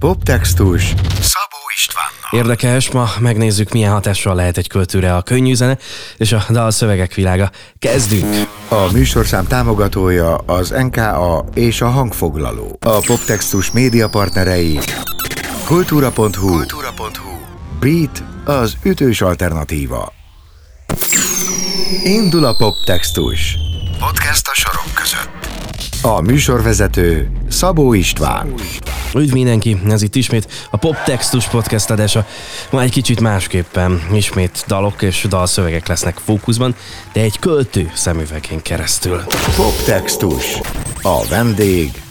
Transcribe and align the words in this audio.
Poptextus 0.00 0.82
Szabó 1.20 1.56
Istvánnal. 1.76 2.30
Érdekes, 2.30 2.90
ma 2.90 3.10
megnézzük, 3.18 3.72
milyen 3.72 3.92
hatással 3.92 4.34
lehet 4.34 4.56
egy 4.56 4.68
költőre 4.68 5.16
a 5.16 5.22
könnyű 5.22 5.54
zene 5.54 5.78
és 6.16 6.32
a 6.32 6.44
dalszövegek 6.50 7.14
világa. 7.14 7.50
Kezdünk! 7.78 8.48
A 8.68 8.92
műsorszám 8.92 9.46
támogatója 9.46 10.36
az 10.36 10.70
NKA 10.70 11.44
és 11.54 11.80
a 11.80 11.88
hangfoglaló. 11.88 12.78
A 12.80 12.98
Poptextus 13.06 13.70
média 13.70 14.08
partnerei 14.08 14.78
kultúra.hu, 15.66 16.28
kultúra.hu. 16.30 17.30
Beat 17.80 18.22
az 18.44 18.76
ütős 18.82 19.20
alternatíva. 19.20 20.12
Indul 22.04 22.44
a 22.44 22.56
Poptextus. 22.56 23.56
Podcast 23.98 24.48
a 24.48 24.54
sorok 24.54 24.94
között. 24.94 25.49
A 26.02 26.20
műsorvezető 26.20 27.30
Szabó 27.48 27.92
István. 27.92 28.54
Üdv 29.14 29.32
mindenki, 29.32 29.80
ez 29.88 30.02
itt 30.02 30.14
ismét 30.14 30.68
a 30.70 30.76
Pop 30.76 30.96
Textus 31.04 31.48
Podcast 31.48 31.90
adása. 31.90 32.26
Ma 32.70 32.82
egy 32.82 32.90
kicsit 32.90 33.20
másképpen, 33.20 34.02
ismét 34.12 34.64
dalok 34.66 35.02
és 35.02 35.26
dalszövegek 35.28 35.88
lesznek 35.88 36.18
fókuszban, 36.24 36.74
de 37.12 37.20
egy 37.20 37.38
költő 37.38 37.90
szemüvegén 37.94 38.62
keresztül. 38.62 39.22
Poptextus. 39.56 40.60
A 41.02 41.26
vendég 41.28 42.02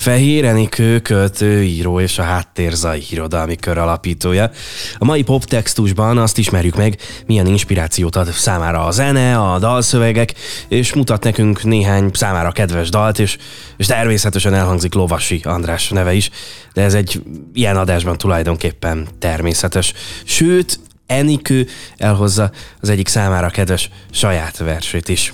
Fehér 0.00 0.44
Enikő, 0.44 1.00
költő, 1.00 1.62
író 1.62 2.00
és 2.00 2.18
a 2.18 2.22
Háttérzai 2.22 3.02
irodalmi 3.10 3.56
kör 3.56 3.78
alapítója. 3.78 4.50
A 4.98 5.04
mai 5.04 5.22
poptextusban 5.22 6.18
azt 6.18 6.38
ismerjük 6.38 6.76
meg, 6.76 6.98
milyen 7.26 7.46
inspirációt 7.46 8.16
ad 8.16 8.28
számára 8.28 8.84
a 8.84 8.90
zene, 8.90 9.38
a 9.38 9.58
dalszövegek, 9.58 10.34
és 10.68 10.94
mutat 10.94 11.24
nekünk 11.24 11.64
néhány 11.64 12.10
számára 12.12 12.52
kedves 12.52 12.88
dalt, 12.88 13.18
és, 13.18 13.36
és 13.76 13.86
természetesen 13.86 14.54
elhangzik 14.54 14.94
Lovasi 14.94 15.40
András 15.44 15.88
neve 15.88 16.12
is, 16.12 16.30
de 16.72 16.82
ez 16.82 16.94
egy 16.94 17.22
ilyen 17.52 17.76
adásban 17.76 18.16
tulajdonképpen 18.18 19.08
természetes. 19.18 19.92
Sőt, 20.24 20.80
Enikő 21.06 21.66
elhozza 21.96 22.50
az 22.80 22.88
egyik 22.88 23.08
számára 23.08 23.48
kedves 23.48 23.90
saját 24.10 24.56
versét 24.58 25.08
is 25.08 25.32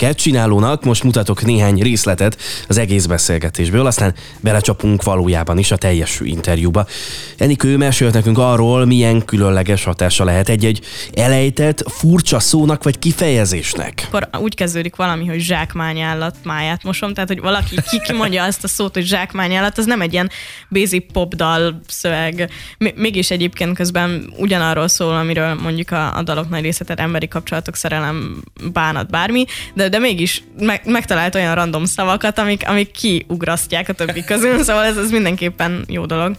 csinálónak 0.00 0.84
most 0.84 1.04
mutatok 1.04 1.42
néhány 1.42 1.82
részletet 1.82 2.36
az 2.68 2.78
egész 2.78 3.06
beszélgetésből, 3.06 3.86
aztán 3.86 4.14
belecsapunk 4.40 5.02
valójában 5.02 5.58
is 5.58 5.70
a 5.70 5.76
teljes 5.76 6.20
interjúba. 6.20 6.86
Enikő 7.36 7.76
mesélt 7.76 8.12
nekünk 8.12 8.38
arról, 8.38 8.84
milyen 8.84 9.24
különleges 9.24 9.84
hatása 9.84 10.24
lehet 10.24 10.48
egy-egy 10.48 10.80
elejtett, 11.14 11.84
furcsa 11.90 12.38
szónak 12.38 12.82
vagy 12.82 12.98
kifejezésnek. 12.98 14.06
Akkor 14.06 14.28
úgy 14.38 14.54
kezdődik 14.54 14.96
valami, 14.96 15.26
hogy 15.26 15.40
zsákmányállat, 15.40 16.36
máját 16.44 16.82
mosom, 16.82 17.14
tehát 17.14 17.28
hogy 17.28 17.40
valaki 17.40 17.76
ki 17.90 18.00
kimondja 18.00 18.44
azt 18.44 18.64
a 18.64 18.68
szót, 18.68 18.94
hogy 18.94 19.04
zsákmányállat, 19.04 19.78
az 19.78 19.86
nem 19.86 20.00
egy 20.00 20.12
ilyen 20.12 20.30
basic 20.68 21.12
popdal 21.12 21.80
szöveg. 21.88 22.50
Mégis 22.94 23.30
egyébként 23.30 23.76
közben 23.76 24.32
ugyanarról 24.36 24.88
szól, 24.88 25.14
amiről 25.14 25.54
mondjuk 25.54 25.90
a, 25.90 26.16
a 26.16 26.22
dalok 26.22 26.48
nagy 26.48 26.62
része, 26.62 26.84
tehát 26.84 27.00
emberi 27.00 27.28
kapcsolatok, 27.28 27.76
szerelem, 27.76 28.42
bánat, 28.72 29.10
bármi, 29.10 29.44
de 29.74 29.88
de 29.90 29.98
mégis 29.98 30.44
meg, 30.58 30.80
megtalált 30.84 31.34
olyan 31.34 31.54
random 31.54 31.84
szavakat, 31.84 32.38
amik, 32.38 32.68
amik 32.68 32.90
kiugrasztják 32.90 33.88
a 33.88 33.92
többi 33.92 34.24
közül, 34.24 34.62
szóval 34.64 34.84
ez, 34.84 34.96
ez 34.96 35.10
mindenképpen 35.10 35.84
jó 35.88 36.06
dolog. 36.06 36.36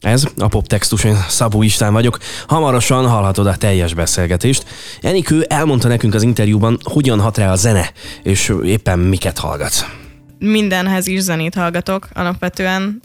Ez 0.00 0.24
a 0.38 0.48
poptextus, 0.48 1.04
én 1.04 1.16
Szabó 1.28 1.62
István 1.62 1.92
vagyok. 1.92 2.18
Hamarosan 2.46 3.08
hallhatod 3.08 3.46
a 3.46 3.56
teljes 3.56 3.94
beszélgetést. 3.94 4.64
Enikő 5.00 5.42
elmondta 5.42 5.88
nekünk 5.88 6.14
az 6.14 6.22
interjúban, 6.22 6.78
hogyan 6.82 7.20
hat 7.20 7.38
rá 7.38 7.50
a 7.50 7.56
zene, 7.56 7.92
és 8.22 8.52
éppen 8.64 8.98
miket 8.98 9.38
hallgatsz 9.38 9.84
mindenhez 10.38 11.06
is 11.06 11.20
zenét 11.20 11.54
hallgatok 11.54 12.08
alapvetően, 12.12 13.00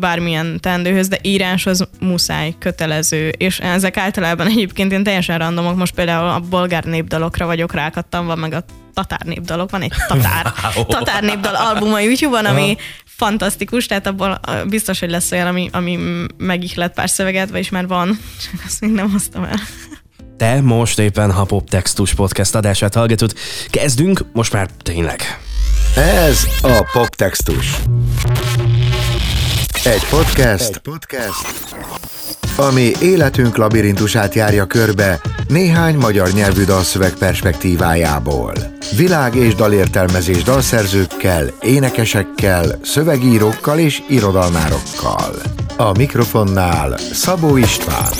bármilyen 0.00 0.58
tendőhöz, 0.60 1.08
de 1.08 1.18
íráshoz 1.22 1.88
muszáj, 2.00 2.54
kötelező, 2.58 3.28
és 3.28 3.58
ezek 3.58 3.96
általában 3.96 4.46
egyébként 4.46 4.92
én 4.92 5.02
teljesen 5.02 5.38
randomok, 5.38 5.76
most 5.76 5.94
például 5.94 6.28
a 6.28 6.40
bolgár 6.50 6.84
népdalokra 6.84 7.46
vagyok 7.46 7.72
rákattam, 7.72 8.26
van 8.26 8.38
meg 8.38 8.52
a 8.52 8.64
tatár 8.94 9.20
népdalok, 9.24 9.70
van 9.70 9.82
egy 9.82 9.92
tatár, 10.08 10.52
wow. 10.76 10.86
tatár 10.86 11.22
népdal 11.22 11.54
album 11.54 11.92
a 11.92 12.00
YouTube-on, 12.00 12.44
ami 12.44 12.76
fantasztikus, 13.04 13.86
tehát 13.86 14.06
abból 14.06 14.40
biztos, 14.68 15.00
hogy 15.00 15.10
lesz 15.10 15.30
olyan, 15.30 15.46
ami, 15.46 15.68
ami 15.72 15.98
megihlet 16.36 16.94
pár 16.94 17.10
szöveget, 17.10 17.50
vagyis 17.50 17.68
már 17.68 17.86
van, 17.86 18.18
csak 18.42 18.62
azt 18.66 18.80
még 18.80 18.90
nem 18.90 19.10
hoztam 19.10 19.44
el. 19.44 19.58
Te 20.36 20.60
most 20.60 20.98
éppen 20.98 21.30
a 21.30 21.44
Pop 21.44 21.68
Textus 21.68 22.14
Podcast 22.14 22.54
adását 22.54 22.94
hallgatod. 22.94 23.34
Kezdünk, 23.70 24.24
most 24.32 24.52
már 24.52 24.68
tényleg. 24.82 25.22
Ez 25.96 26.46
a 26.62 26.88
Poptextus. 26.92 27.74
Egy 29.84 30.06
podcast, 30.10 30.68
Egy 30.68 30.78
podcast, 30.78 31.46
ami 32.56 32.90
életünk 33.00 33.56
labirintusát 33.56 34.34
járja 34.34 34.66
körbe 34.66 35.20
néhány 35.48 35.96
magyar 35.96 36.32
nyelvű 36.32 36.64
dalszöveg 36.64 37.12
perspektívájából. 37.12 38.52
Világ 38.96 39.34
és 39.34 39.54
dalértelmezés 39.54 40.42
dalszerzőkkel, 40.42 41.50
énekesekkel, 41.60 42.78
szövegírókkal 42.82 43.78
és 43.78 44.02
irodalmárokkal. 44.08 45.34
A 45.76 45.92
mikrofonnál 45.92 46.98
Szabó 46.98 47.56
István. 47.56 48.12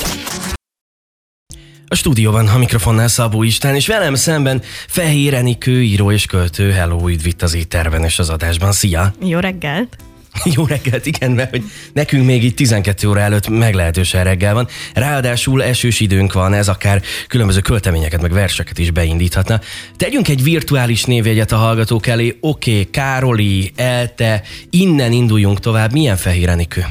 A 1.87 1.95
stúdióban 1.95 2.49
a 2.49 2.59
mikrofonnál 2.59 3.09
Szabó 3.09 3.43
István, 3.43 3.75
és 3.75 3.87
velem 3.87 4.15
szemben 4.15 4.63
Fehér 4.87 5.35
Enikő, 5.35 5.83
író 5.83 6.11
és 6.11 6.27
költő. 6.27 6.71
Hello, 6.71 7.09
üdv 7.09 7.27
itt 7.27 7.43
az 7.43 7.55
étterben 7.55 8.05
és 8.05 8.19
az 8.19 8.29
adásban. 8.29 8.73
Szia! 8.73 9.13
Jó 9.21 9.39
reggelt! 9.39 10.10
Jó 10.55 10.67
reggelt, 10.67 11.07
igen, 11.07 11.31
mert 11.31 11.51
hogy 11.51 11.65
nekünk 11.93 12.27
még 12.27 12.45
itt 12.45 12.57
12 12.57 13.09
óra 13.09 13.21
előtt 13.21 13.49
meglehetősen 13.49 14.25
reggel 14.25 14.55
van. 14.55 14.69
Ráadásul 14.95 15.63
esős 15.63 16.01
időnk 16.01 16.33
van, 16.33 16.53
ez 16.53 16.69
akár 16.69 17.03
különböző 17.29 17.61
költeményeket, 17.61 18.21
meg 18.21 18.33
verseket 18.33 18.79
is 18.79 18.91
beindíthatna. 18.91 19.61
Tegyünk 19.97 20.29
egy 20.29 20.43
virtuális 20.43 21.05
névjegyet 21.05 21.53
a 21.53 21.57
hallgatók 21.57 22.07
elé. 22.07 22.37
Oké, 22.41 22.71
okay, 22.71 22.91
Károli, 22.91 23.73
Elte, 23.77 24.43
innen 24.71 25.13
induljunk 25.13 25.61
tovább. 25.61 25.93
Milyen 25.93 26.17
Fehér 26.17 26.49
Enikő? 26.49 26.85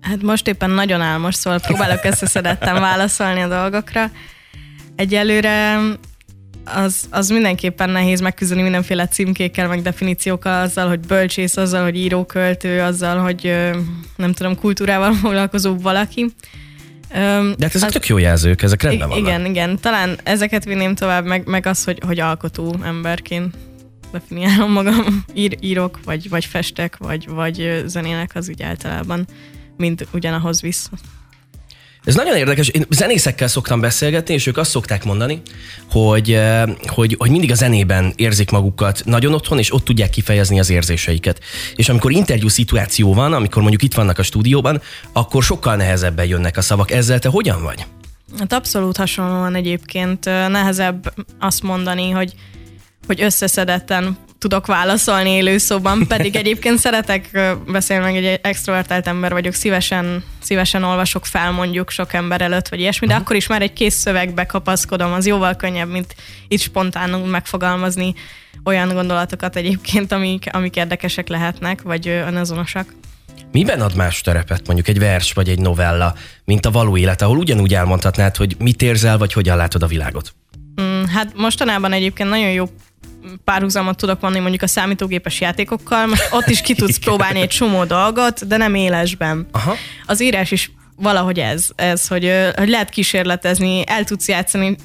Hát 0.00 0.22
most 0.22 0.48
éppen 0.48 0.70
nagyon 0.70 1.00
álmos, 1.00 1.34
szóval 1.34 1.60
próbálok 1.60 2.04
összeszedettem 2.04 2.74
válaszolni 2.80 3.40
a 3.40 3.48
dolgokra. 3.48 4.10
Egyelőre 4.96 5.78
az, 6.64 7.06
az 7.10 7.28
mindenképpen 7.28 7.90
nehéz 7.90 8.20
megküzdeni 8.20 8.62
mindenféle 8.62 9.08
címkékkel, 9.08 9.68
meg 9.68 9.82
definíciókkal, 9.82 10.62
azzal, 10.62 10.88
hogy 10.88 11.00
bölcsész, 11.00 11.56
azzal, 11.56 11.82
hogy 11.82 11.96
íróköltő, 11.96 12.80
azzal, 12.80 13.18
hogy 13.18 13.54
nem 14.16 14.32
tudom, 14.32 14.56
kultúrával 14.56 15.12
foglalkozó 15.22 15.76
valaki. 15.76 16.32
De 17.08 17.18
hát 17.60 17.74
ezek 17.74 17.88
az, 17.88 17.92
tök 17.92 18.06
jó 18.06 18.18
jelzők, 18.18 18.62
ezek 18.62 18.82
rendben 18.82 19.08
vannak. 19.08 19.26
Igen, 19.26 19.46
igen. 19.46 19.78
Talán 19.80 20.18
ezeket 20.22 20.64
vinném 20.64 20.94
tovább, 20.94 21.24
meg, 21.24 21.46
meg 21.46 21.66
az, 21.66 21.84
hogy, 21.84 21.98
hogy 22.06 22.20
alkotó 22.20 22.76
emberként 22.84 23.56
definiálom 24.12 24.72
magam. 24.72 25.24
Ír, 25.34 25.56
írok, 25.60 26.00
vagy, 26.04 26.28
vagy 26.28 26.44
festek, 26.44 26.96
vagy, 26.96 27.28
vagy 27.28 27.82
zenének 27.86 28.30
az 28.34 28.48
úgy 28.48 28.62
általában 28.62 29.26
mind 29.76 30.06
ugyanahoz 30.12 30.60
vissza. 30.60 30.90
Ez 32.04 32.14
nagyon 32.14 32.36
érdekes. 32.36 32.68
Én 32.68 32.86
zenészekkel 32.90 33.48
szoktam 33.48 33.80
beszélgetni, 33.80 34.34
és 34.34 34.46
ők 34.46 34.56
azt 34.56 34.70
szokták 34.70 35.04
mondani, 35.04 35.42
hogy, 35.90 36.32
eh, 36.32 36.62
hogy, 36.86 37.14
hogy 37.18 37.30
mindig 37.30 37.50
a 37.50 37.54
zenében 37.54 38.12
érzik 38.16 38.50
magukat 38.50 39.02
nagyon 39.04 39.34
otthon, 39.34 39.58
és 39.58 39.74
ott 39.74 39.84
tudják 39.84 40.10
kifejezni 40.10 40.58
az 40.58 40.70
érzéseiket. 40.70 41.40
És 41.74 41.88
amikor 41.88 42.12
interjú 42.12 42.48
szituáció 42.48 43.14
van, 43.14 43.32
amikor 43.32 43.62
mondjuk 43.62 43.82
itt 43.82 43.94
vannak 43.94 44.18
a 44.18 44.22
stúdióban, 44.22 44.80
akkor 45.12 45.42
sokkal 45.42 45.76
nehezebben 45.76 46.26
jönnek 46.26 46.56
a 46.56 46.60
szavak. 46.60 46.90
Ezzel 46.90 47.18
te 47.18 47.28
hogyan 47.28 47.62
vagy? 47.62 47.86
Hát 48.38 48.52
abszolút 48.52 48.96
hasonlóan 48.96 49.54
egyébként 49.54 50.24
nehezebb 50.24 51.14
azt 51.38 51.62
mondani, 51.62 52.10
hogy 52.10 52.34
hogy 53.06 53.22
összeszedetten 53.22 54.16
tudok 54.44 54.66
válaszolni 54.66 55.30
élőszóban, 55.30 56.06
pedig 56.06 56.36
egyébként 56.36 56.78
szeretek 56.78 57.30
beszélni, 57.66 58.04
meg 58.04 58.24
egy 58.24 58.40
extrovertált 58.42 59.06
ember 59.06 59.32
vagyok, 59.32 59.54
szívesen, 59.54 60.24
szívesen 60.42 60.82
olvasok 60.82 61.26
fel 61.26 61.52
mondjuk 61.52 61.90
sok 61.90 62.12
ember 62.12 62.40
előtt, 62.40 62.68
vagy 62.68 62.80
ilyesmi, 62.80 63.06
de 63.06 63.12
uh-huh. 63.12 63.26
akkor 63.26 63.36
is 63.36 63.46
már 63.46 63.62
egy 63.62 63.72
kész 63.72 63.94
szövegbe 63.94 64.44
kapaszkodom, 64.44 65.12
az 65.12 65.26
jóval 65.26 65.54
könnyebb, 65.54 65.90
mint 65.90 66.14
itt 66.48 66.60
spontánul 66.60 67.26
megfogalmazni 67.26 68.14
olyan 68.64 68.88
gondolatokat 68.88 69.56
egyébként, 69.56 70.12
amik, 70.12 70.46
amik 70.52 70.76
érdekesek 70.76 71.28
lehetnek, 71.28 71.82
vagy 71.82 72.08
önazonosak. 72.08 72.94
Miben 73.52 73.80
ad 73.80 73.96
más 73.96 74.20
terepet 74.20 74.66
mondjuk 74.66 74.88
egy 74.88 74.98
vers 74.98 75.32
vagy 75.32 75.48
egy 75.48 75.58
novella, 75.60 76.14
mint 76.44 76.66
a 76.66 76.70
való 76.70 76.96
élet, 76.96 77.22
ahol 77.22 77.38
ugyanúgy 77.38 77.74
elmondhatnád, 77.74 78.36
hogy 78.36 78.56
mit 78.58 78.82
érzel, 78.82 79.18
vagy 79.18 79.32
hogyan 79.32 79.56
látod 79.56 79.82
a 79.82 79.86
világot? 79.86 80.34
Mm, 80.80 81.04
hát 81.04 81.32
mostanában 81.36 81.92
egyébként 81.92 82.28
nagyon 82.28 82.50
jó 82.50 82.64
párhuzamot 83.44 83.96
tudok 83.96 84.20
mondani 84.20 84.42
mondjuk 84.42 84.62
a 84.62 84.66
számítógépes 84.66 85.40
játékokkal, 85.40 86.06
most 86.06 86.28
ott 86.30 86.46
is 86.46 86.60
ki 86.60 86.74
tudsz 86.74 86.98
próbálni 86.98 87.40
egy 87.40 87.48
csomó 87.48 87.84
dolgot, 87.84 88.46
de 88.46 88.56
nem 88.56 88.74
élesben. 88.74 89.46
Aha. 89.52 89.74
Az 90.06 90.22
írás 90.22 90.50
is 90.50 90.70
valahogy 90.96 91.38
ez, 91.38 91.68
ez 91.74 92.08
hogy, 92.08 92.32
hogy 92.56 92.68
lehet 92.68 92.88
kísérletezni, 92.88 93.82
el 93.86 94.04
tudsz 94.04 94.28
játszani 94.28 94.76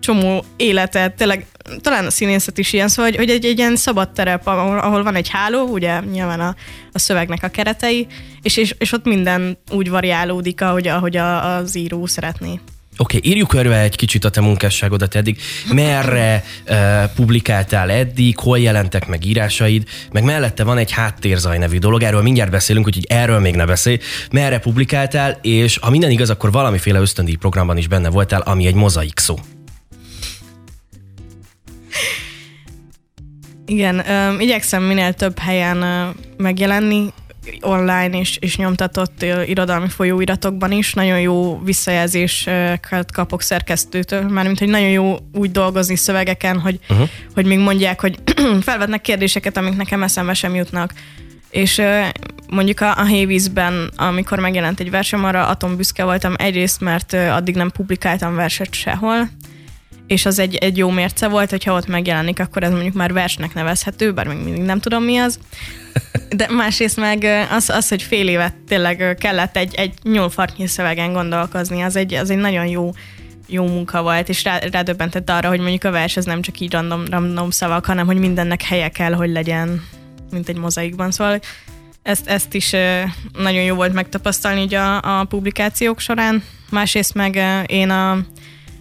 csomó 0.00 0.44
életet, 0.56 1.14
tényleg 1.14 1.46
talán 1.80 2.06
a 2.06 2.10
színészet 2.10 2.58
is 2.58 2.72
ilyen, 2.72 2.88
szóval 2.88 3.10
hogy, 3.10 3.16
hogy 3.16 3.30
egy, 3.30 3.44
egy 3.44 3.58
ilyen 3.58 3.76
szabad 3.76 4.10
terep, 4.10 4.46
ahol, 4.46 4.78
ahol 4.78 5.02
van 5.02 5.14
egy 5.14 5.28
háló, 5.28 5.62
ugye 5.62 6.00
nyilván 6.00 6.40
a, 6.40 6.54
a 6.92 6.98
szövegnek 6.98 7.42
a 7.42 7.48
keretei, 7.48 8.06
és, 8.42 8.56
és, 8.56 8.74
és 8.78 8.92
ott 8.92 9.04
minden 9.04 9.58
úgy 9.70 9.90
variálódik, 9.90 10.60
ahogy, 10.60 10.88
ahogy 10.88 11.16
a, 11.16 11.56
az 11.56 11.76
író 11.76 12.06
szeretné. 12.06 12.60
Oké, 13.00 13.16
okay, 13.16 13.30
írjuk 13.30 13.48
körbe 13.48 13.80
egy 13.80 13.96
kicsit 13.96 14.24
a 14.24 14.30
te 14.30 14.40
munkásságodat 14.40 15.14
eddig. 15.14 15.40
Merre 15.72 16.44
uh, 16.68 16.76
publikáltál 17.14 17.90
eddig, 17.90 18.38
hol 18.38 18.58
jelentek 18.58 19.06
meg 19.06 19.24
írásaid, 19.24 19.84
meg 20.12 20.24
mellette 20.24 20.64
van 20.64 20.78
egy 20.78 20.90
háttérzaj 20.90 21.58
nevű 21.58 21.78
dolog, 21.78 22.02
erről 22.02 22.22
mindjárt 22.22 22.50
beszélünk, 22.50 22.86
úgyhogy 22.86 23.06
erről 23.08 23.38
még 23.38 23.54
ne 23.54 23.66
beszélj. 23.66 23.98
Merre 24.30 24.58
publikáltál, 24.58 25.38
és 25.42 25.78
ha 25.78 25.90
minden 25.90 26.10
igaz, 26.10 26.30
akkor 26.30 26.52
valamiféle 26.52 27.00
ösztöndíj 27.00 27.34
programban 27.34 27.76
is 27.76 27.88
benne 27.88 28.10
voltál, 28.10 28.40
ami 28.40 28.66
egy 28.66 28.74
mozaik 28.74 29.18
szó. 29.18 29.38
Igen, 33.66 34.04
um, 34.08 34.40
igyekszem 34.40 34.82
minél 34.82 35.12
több 35.12 35.38
helyen 35.38 35.82
uh, 35.82 36.14
megjelenni, 36.36 37.12
online 37.60 38.18
és, 38.18 38.36
és 38.40 38.56
nyomtatott 38.56 39.24
irodalmi 39.46 39.88
folyóiratokban 39.88 40.72
is. 40.72 40.94
Nagyon 40.94 41.20
jó 41.20 41.60
visszajelzéseket 41.64 43.12
kapok 43.12 43.42
szerkesztőtől, 43.42 44.22
mármint, 44.22 44.58
hogy 44.58 44.68
nagyon 44.68 44.88
jó 44.88 45.16
úgy 45.32 45.50
dolgozni 45.50 45.96
szövegeken, 45.96 46.58
hogy, 46.60 46.78
uh-huh. 46.88 47.08
hogy 47.34 47.46
még 47.46 47.58
mondják, 47.58 48.00
hogy 48.00 48.18
felvetnek 48.60 49.00
kérdéseket, 49.00 49.56
amik 49.56 49.76
nekem 49.76 50.02
eszembe 50.02 50.34
sem 50.34 50.54
jutnak. 50.54 50.92
És 51.50 51.82
mondjuk 52.48 52.80
a, 52.80 52.98
a 52.98 53.04
Hévízben, 53.04 53.90
amikor 53.96 54.38
megjelent 54.38 54.80
egy 54.80 54.90
versem, 54.90 55.24
arra 55.24 55.46
atombüszke 55.46 56.04
voltam 56.04 56.34
egyrészt, 56.36 56.80
mert 56.80 57.12
addig 57.12 57.54
nem 57.54 57.70
publikáltam 57.70 58.34
verset 58.34 58.74
sehol, 58.74 59.28
és 60.08 60.26
az 60.26 60.38
egy, 60.38 60.54
egy 60.54 60.76
jó 60.76 60.90
mérce 60.90 61.28
volt, 61.28 61.50
hogyha 61.50 61.74
ott 61.74 61.86
megjelenik, 61.86 62.40
akkor 62.40 62.62
ez 62.62 62.70
mondjuk 62.70 62.94
már 62.94 63.12
versnek 63.12 63.54
nevezhető, 63.54 64.12
bár 64.12 64.26
még 64.26 64.38
mindig 64.38 64.62
nem 64.62 64.80
tudom 64.80 65.02
mi 65.02 65.16
az. 65.16 65.38
De 66.36 66.48
másrészt 66.50 66.96
meg 66.96 67.46
az, 67.50 67.68
az 67.70 67.88
hogy 67.88 68.02
fél 68.02 68.28
évet 68.28 68.54
tényleg 68.54 69.16
kellett 69.20 69.56
egy, 69.56 69.74
egy 69.74 69.94
nyúlfartnyi 70.02 70.66
szövegen 70.66 71.12
gondolkozni, 71.12 71.82
az 71.82 71.96
egy, 71.96 72.14
az 72.14 72.30
egy 72.30 72.36
nagyon 72.36 72.66
jó, 72.66 72.90
jó 73.46 73.66
munka 73.66 74.02
volt, 74.02 74.28
és 74.28 74.44
rá, 74.44 74.58
rádöbbentett 74.58 75.30
arra, 75.30 75.48
hogy 75.48 75.60
mondjuk 75.60 75.84
a 75.84 75.90
vers 75.90 76.16
az 76.16 76.24
nem 76.24 76.42
csak 76.42 76.60
így 76.60 76.72
random, 76.72 77.04
random 77.10 77.50
szavak, 77.50 77.84
hanem 77.84 78.06
hogy 78.06 78.18
mindennek 78.18 78.62
helye 78.62 78.88
kell, 78.88 79.12
hogy 79.12 79.30
legyen, 79.30 79.84
mint 80.30 80.48
egy 80.48 80.56
mozaikban. 80.56 81.10
Szóval 81.10 81.40
ezt, 82.02 82.28
ezt 82.28 82.54
is 82.54 82.70
nagyon 83.32 83.62
jó 83.62 83.74
volt 83.74 83.92
megtapasztalni 83.92 84.60
így 84.60 84.74
a, 84.74 85.20
a 85.20 85.24
publikációk 85.24 86.00
során. 86.00 86.42
Másrészt 86.70 87.14
meg 87.14 87.40
én 87.66 87.90
a 87.90 88.18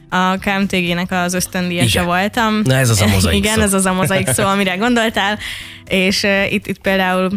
a 0.09 0.37
KMTG-nek 0.37 1.11
az 1.11 1.33
ösztöndíjasa 1.33 2.03
voltam. 2.03 2.61
Na 2.63 2.75
ez 2.75 2.89
az 2.89 3.01
a 3.01 3.07
mozaik 3.07 3.37
Igen, 3.43 3.55
szó. 3.55 3.61
ez 3.61 3.73
az 3.73 3.85
a 3.85 3.93
mozaik 3.93 4.27
szó, 4.27 4.43
amire 4.43 4.75
gondoltál. 4.75 5.37
És 5.85 6.23
uh, 6.23 6.53
itt, 6.53 6.67
itt 6.67 6.79
például 6.79 7.29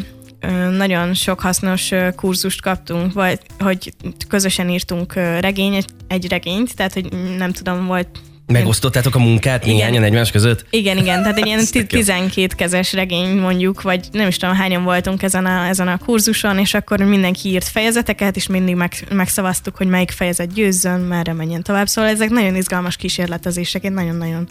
nagyon 0.76 1.14
sok 1.14 1.40
hasznos 1.40 1.90
kurzust 2.16 2.62
kaptunk, 2.62 3.12
vagy 3.12 3.38
hogy 3.58 3.92
közösen 4.28 4.68
írtunk 4.68 5.14
regény, 5.14 5.84
egy 6.08 6.28
regényt, 6.28 6.76
tehát 6.76 6.92
hogy 6.92 7.08
nem 7.36 7.52
tudom, 7.52 7.86
volt 7.86 8.08
Megosztottátok 8.50 9.14
a 9.14 9.18
munkát 9.18 9.64
igen. 9.64 9.76
néhányan 9.76 10.02
egymás 10.02 10.30
között? 10.30 10.64
Igen, 10.70 10.96
igen, 10.96 11.22
tehát 11.22 11.38
egy 11.38 11.46
ilyen 11.46 11.64
12 11.88 12.54
kezes 12.56 12.92
regény 12.92 13.36
mondjuk, 13.36 13.82
vagy 13.82 14.08
nem 14.12 14.28
is 14.28 14.36
tudom 14.36 14.54
hányan 14.54 14.84
voltunk 14.84 15.22
ezen 15.22 15.46
a, 15.46 15.66
ezen 15.66 15.88
a 15.88 15.98
kurzuson, 15.98 16.58
és 16.58 16.74
akkor 16.74 16.98
mindenki 16.98 17.48
írt 17.48 17.68
fejezeteket, 17.68 18.36
és 18.36 18.46
mindig 18.46 18.74
meg, 18.74 18.92
megszavaztuk, 19.10 19.76
hogy 19.76 19.86
melyik 19.86 20.10
fejezet 20.10 20.52
győzzön, 20.52 21.00
merre 21.00 21.32
menjen 21.32 21.62
tovább. 21.62 21.86
Szóval 21.86 22.10
ezek 22.10 22.30
nagyon 22.30 22.56
izgalmas 22.56 22.96
kísérletezések, 22.96 23.84
én 23.84 23.92
nagyon-nagyon 23.92 24.48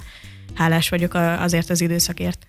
hálás 0.56 0.90
vagyok 0.90 1.14
azért 1.40 1.70
az 1.70 1.82
időszakért. 1.82 2.46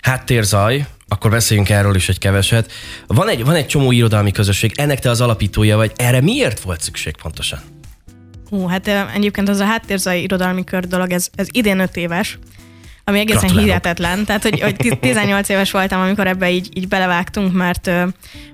Háttérzaj, 0.00 0.86
akkor 1.08 1.30
beszéljünk 1.30 1.70
erről 1.70 1.94
is 1.94 2.08
egy 2.08 2.18
keveset. 2.18 2.72
Van 3.06 3.28
egy, 3.28 3.44
van 3.44 3.54
egy 3.54 3.66
csomó 3.66 3.92
irodalmi 3.92 4.30
közösség, 4.30 4.72
ennek 4.76 4.98
te 5.00 5.10
az 5.10 5.20
alapítója 5.20 5.76
vagy. 5.76 5.92
Erre 5.96 6.20
miért 6.20 6.60
volt 6.60 6.80
szükség 6.80 7.16
pontosan? 7.16 7.73
Hú, 8.50 8.66
hát 8.66 8.88
egyébként 9.14 9.48
az 9.48 9.58
a 9.58 9.64
háttérzai 9.64 10.22
irodalmi 10.22 10.64
kör 10.64 10.86
dolog, 10.86 11.10
ez, 11.10 11.28
ez 11.34 11.48
idén 11.50 11.78
öt 11.78 11.96
éves, 11.96 12.38
ami 13.04 13.18
egészen 13.18 13.40
Gratulálok. 13.40 13.68
hihetetlen. 13.68 14.24
Tehát, 14.24 14.42
hogy, 14.42 14.60
hogy 14.60 14.98
18 15.00 15.48
éves 15.48 15.70
voltam, 15.70 16.00
amikor 16.00 16.26
ebbe 16.26 16.50
így, 16.50 16.68
így 16.76 16.88
belevágtunk, 16.88 17.52
mert, 17.52 17.86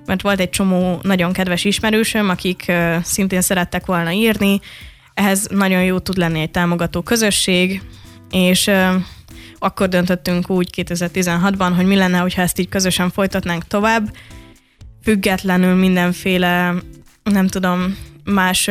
mert 0.05 0.21
volt 0.21 0.39
egy 0.39 0.49
csomó 0.49 0.99
nagyon 1.01 1.33
kedves 1.33 1.63
ismerősöm, 1.63 2.29
akik 2.29 2.71
szintén 3.03 3.41
szerettek 3.41 3.85
volna 3.85 4.11
írni. 4.11 4.59
Ehhez 5.13 5.47
nagyon 5.49 5.83
jó 5.83 5.99
tud 5.99 6.17
lenni 6.17 6.39
egy 6.39 6.51
támogató 6.51 7.01
közösség, 7.01 7.81
és 8.31 8.71
akkor 9.59 9.87
döntöttünk 9.87 10.49
úgy 10.49 10.69
2016-ban, 10.77 11.71
hogy 11.75 11.85
mi 11.85 11.95
lenne, 11.95 12.17
hogyha 12.17 12.41
ezt 12.41 12.59
így 12.59 12.69
közösen 12.69 13.09
folytatnánk 13.09 13.67
tovább, 13.67 14.15
függetlenül 15.03 15.75
mindenféle, 15.75 16.73
nem 17.23 17.47
tudom, 17.47 17.97
más 18.23 18.69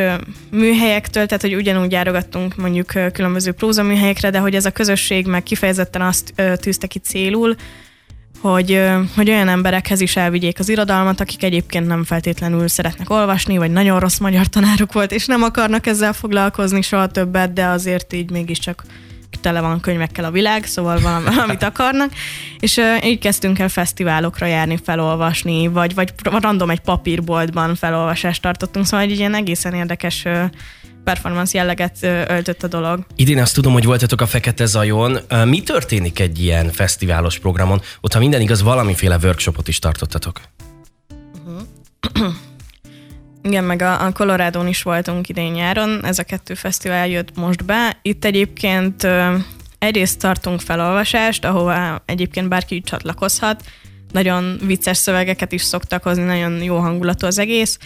műhelyektől, 0.50 1.26
tehát 1.26 1.43
hogy 1.43 1.55
ugyanúgy 1.55 1.93
járogattunk 1.93 2.56
mondjuk 2.56 3.12
különböző 3.12 3.52
prózaműhelyekre, 3.52 4.31
de 4.31 4.38
hogy 4.38 4.55
ez 4.55 4.64
a 4.64 4.70
közösség 4.70 5.26
meg 5.26 5.43
kifejezetten 5.43 6.02
azt 6.02 6.35
tűzte 6.61 6.87
ki 6.87 6.99
célul, 6.99 7.55
hogy, 8.41 8.82
hogy 9.14 9.31
olyan 9.31 9.49
emberekhez 9.49 10.00
is 10.00 10.17
elvigyék 10.17 10.58
az 10.58 10.69
irodalmat, 10.69 11.20
akik 11.20 11.43
egyébként 11.43 11.87
nem 11.87 12.05
feltétlenül 12.05 12.69
szeretnek 12.69 13.11
olvasni, 13.11 13.56
vagy 13.56 13.70
nagyon 13.70 14.00
rossz 14.00 14.19
magyar 14.19 14.47
tanárok 14.47 14.93
volt, 14.93 15.12
és 15.12 15.26
nem 15.26 15.43
akarnak 15.43 15.87
ezzel 15.87 16.12
foglalkozni 16.12 16.82
soha 16.82 17.06
többet, 17.06 17.52
de 17.52 17.67
azért 17.67 18.12
így 18.12 18.31
mégiscsak 18.31 18.85
tele 19.41 19.61
van 19.61 19.81
könyvekkel 19.81 20.25
a 20.25 20.31
világ, 20.31 20.65
szóval 20.65 21.00
valamit 21.00 21.62
akarnak, 21.62 22.12
és 22.59 22.77
uh, 22.77 23.06
így 23.06 23.19
kezdtünk 23.19 23.59
el 23.59 23.69
fesztiválokra 23.69 24.47
járni, 24.47 24.79
felolvasni, 24.85 25.69
vagy, 25.69 25.94
vagy 25.94 26.12
random 26.23 26.71
egy 26.71 26.81
papírboltban 26.81 27.75
felolvasást 27.75 28.43
tartottunk, 28.43 28.87
szóval 28.87 29.06
egy 29.06 29.19
ilyen 29.19 29.35
egészen 29.35 29.75
érdekes 29.75 30.25
uh, 30.25 30.44
performance 31.05 31.59
jelleget 31.59 31.97
öltött 32.29 32.62
a 32.62 32.67
dolog. 32.67 33.06
Idén 33.17 33.41
azt 33.41 33.55
tudom, 33.55 33.73
hogy 33.73 33.85
voltatok 33.85 34.21
a 34.21 34.27
Fekete 34.27 34.67
Zajon. 34.67 35.19
Mi 35.44 35.62
történik 35.62 36.19
egy 36.19 36.43
ilyen 36.43 36.71
fesztiválos 36.73 37.38
programon? 37.38 37.81
Ott, 38.00 38.12
ha 38.12 38.19
minden 38.19 38.41
igaz, 38.41 38.62
valamiféle 38.62 39.19
workshopot 39.23 39.69
is 39.69 39.79
tartottatok. 39.79 40.41
Uh-huh. 42.15 42.35
Igen, 43.43 43.65
meg 43.65 43.83
a, 43.83 44.07
a 44.07 44.13
Colorado-n 44.13 44.67
is 44.67 44.83
voltunk 44.83 45.29
idén 45.29 45.53
nyáron, 45.53 46.05
ez 46.05 46.19
a 46.19 46.23
kettő 46.23 46.55
fesztivál 46.55 47.09
jött 47.09 47.37
most 47.37 47.65
be. 47.65 47.99
Itt 48.03 48.25
egyébként 48.25 49.07
egyrészt 49.79 50.19
tartunk 50.19 50.61
felolvasást, 50.61 51.45
ahova 51.45 52.03
egyébként 52.07 52.49
bárki 52.49 52.81
csatlakozhat. 52.81 53.65
Nagyon 54.13 54.59
vicces 54.67 54.97
szövegeket 54.97 55.53
is 55.53 55.63
szoktak 55.63 56.03
hozni, 56.03 56.23
nagyon 56.23 56.63
jó 56.63 56.77
hangulatú 56.77 57.27
az 57.27 57.39
egész. 57.39 57.79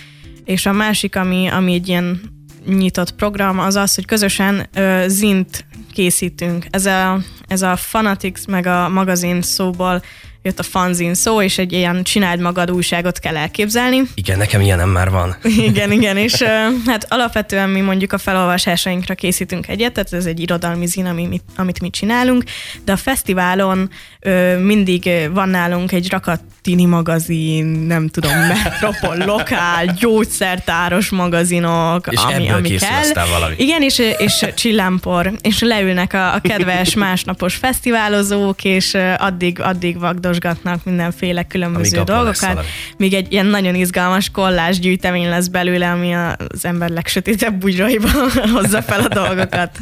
És 0.44 0.66
a 0.66 0.72
másik, 0.72 1.16
ami, 1.16 1.48
ami 1.48 1.74
egy 1.74 1.88
ilyen 1.88 2.20
nyitott 2.66 3.14
program, 3.14 3.58
az 3.58 3.76
az, 3.76 3.94
hogy 3.94 4.04
közösen 4.04 4.68
ö, 4.74 5.04
zint 5.06 5.64
készítünk. 5.92 6.66
Ez 6.70 6.86
a, 6.86 7.18
ez 7.48 7.62
a 7.62 7.76
Fanatics 7.76 8.46
meg 8.46 8.66
a 8.66 8.88
magazin 8.88 9.42
szóból 9.42 10.02
jött 10.44 10.58
a 10.58 10.62
fanzin 10.62 11.14
szó, 11.14 11.42
és 11.42 11.58
egy 11.58 11.72
ilyen 11.72 12.02
csináld 12.02 12.40
magad 12.40 12.70
újságot 12.70 13.18
kell 13.18 13.36
elképzelni. 13.36 14.02
Igen, 14.14 14.38
nekem 14.38 14.60
ilyenem 14.60 14.88
már 14.88 15.10
van. 15.10 15.36
Igen, 15.42 15.92
igen, 15.92 16.16
és 16.16 16.42
hát 16.86 17.06
alapvetően 17.08 17.68
mi 17.68 17.80
mondjuk 17.80 18.12
a 18.12 18.18
felolvasásainkra 18.18 19.14
készítünk 19.14 19.68
egyet, 19.68 19.92
tehát 19.92 20.12
ez 20.12 20.26
egy 20.26 20.40
irodalmi 20.40 20.86
zin, 20.86 21.06
ami, 21.06 21.40
amit 21.56 21.80
mi 21.80 21.90
csinálunk, 21.90 22.44
de 22.84 22.92
a 22.92 22.96
fesztiválon 22.96 23.90
ö, 24.20 24.58
mindig 24.58 25.10
van 25.32 25.48
nálunk 25.48 25.92
egy 25.92 26.10
rakat 26.10 26.40
tini 26.64 26.84
magazin, 26.84 27.64
nem 27.64 28.08
tudom, 28.08 28.32
metropol, 28.62 29.16
lokál, 29.16 29.86
gyógyszertáros 29.98 31.10
magazinok, 31.10 32.06
és 32.10 32.20
ami, 32.20 32.48
ami 32.48 32.68
kell. 32.68 33.26
Valami. 33.30 33.54
Igen, 33.58 33.82
és, 33.82 33.98
és 34.18 34.46
csillámpor, 34.54 35.32
és 35.40 35.60
leülnek 35.60 36.12
a, 36.12 36.34
a 36.34 36.40
kedves 36.40 36.94
másnapos 37.04 37.54
fesztiválozók, 37.54 38.64
és 38.64 38.96
addig, 39.18 39.60
addig 39.60 39.98
vagdosgatnak 39.98 40.84
mindenféle 40.84 41.42
különböző 41.42 41.96
Amíg 41.96 42.08
dolgokat, 42.08 42.64
míg 42.96 43.14
egy 43.14 43.32
ilyen 43.32 43.46
nagyon 43.46 43.74
izgalmas 43.74 44.30
kollás 44.30 44.78
gyűjtemény 44.78 45.28
lesz 45.28 45.48
belőle, 45.48 45.90
ami 45.90 46.14
az 46.14 46.64
ember 46.64 46.90
legsötétebb 46.90 47.54
bugyraiba 47.54 48.08
hozza 48.54 48.82
fel 48.82 49.00
a 49.00 49.08
dolgokat. 49.08 49.78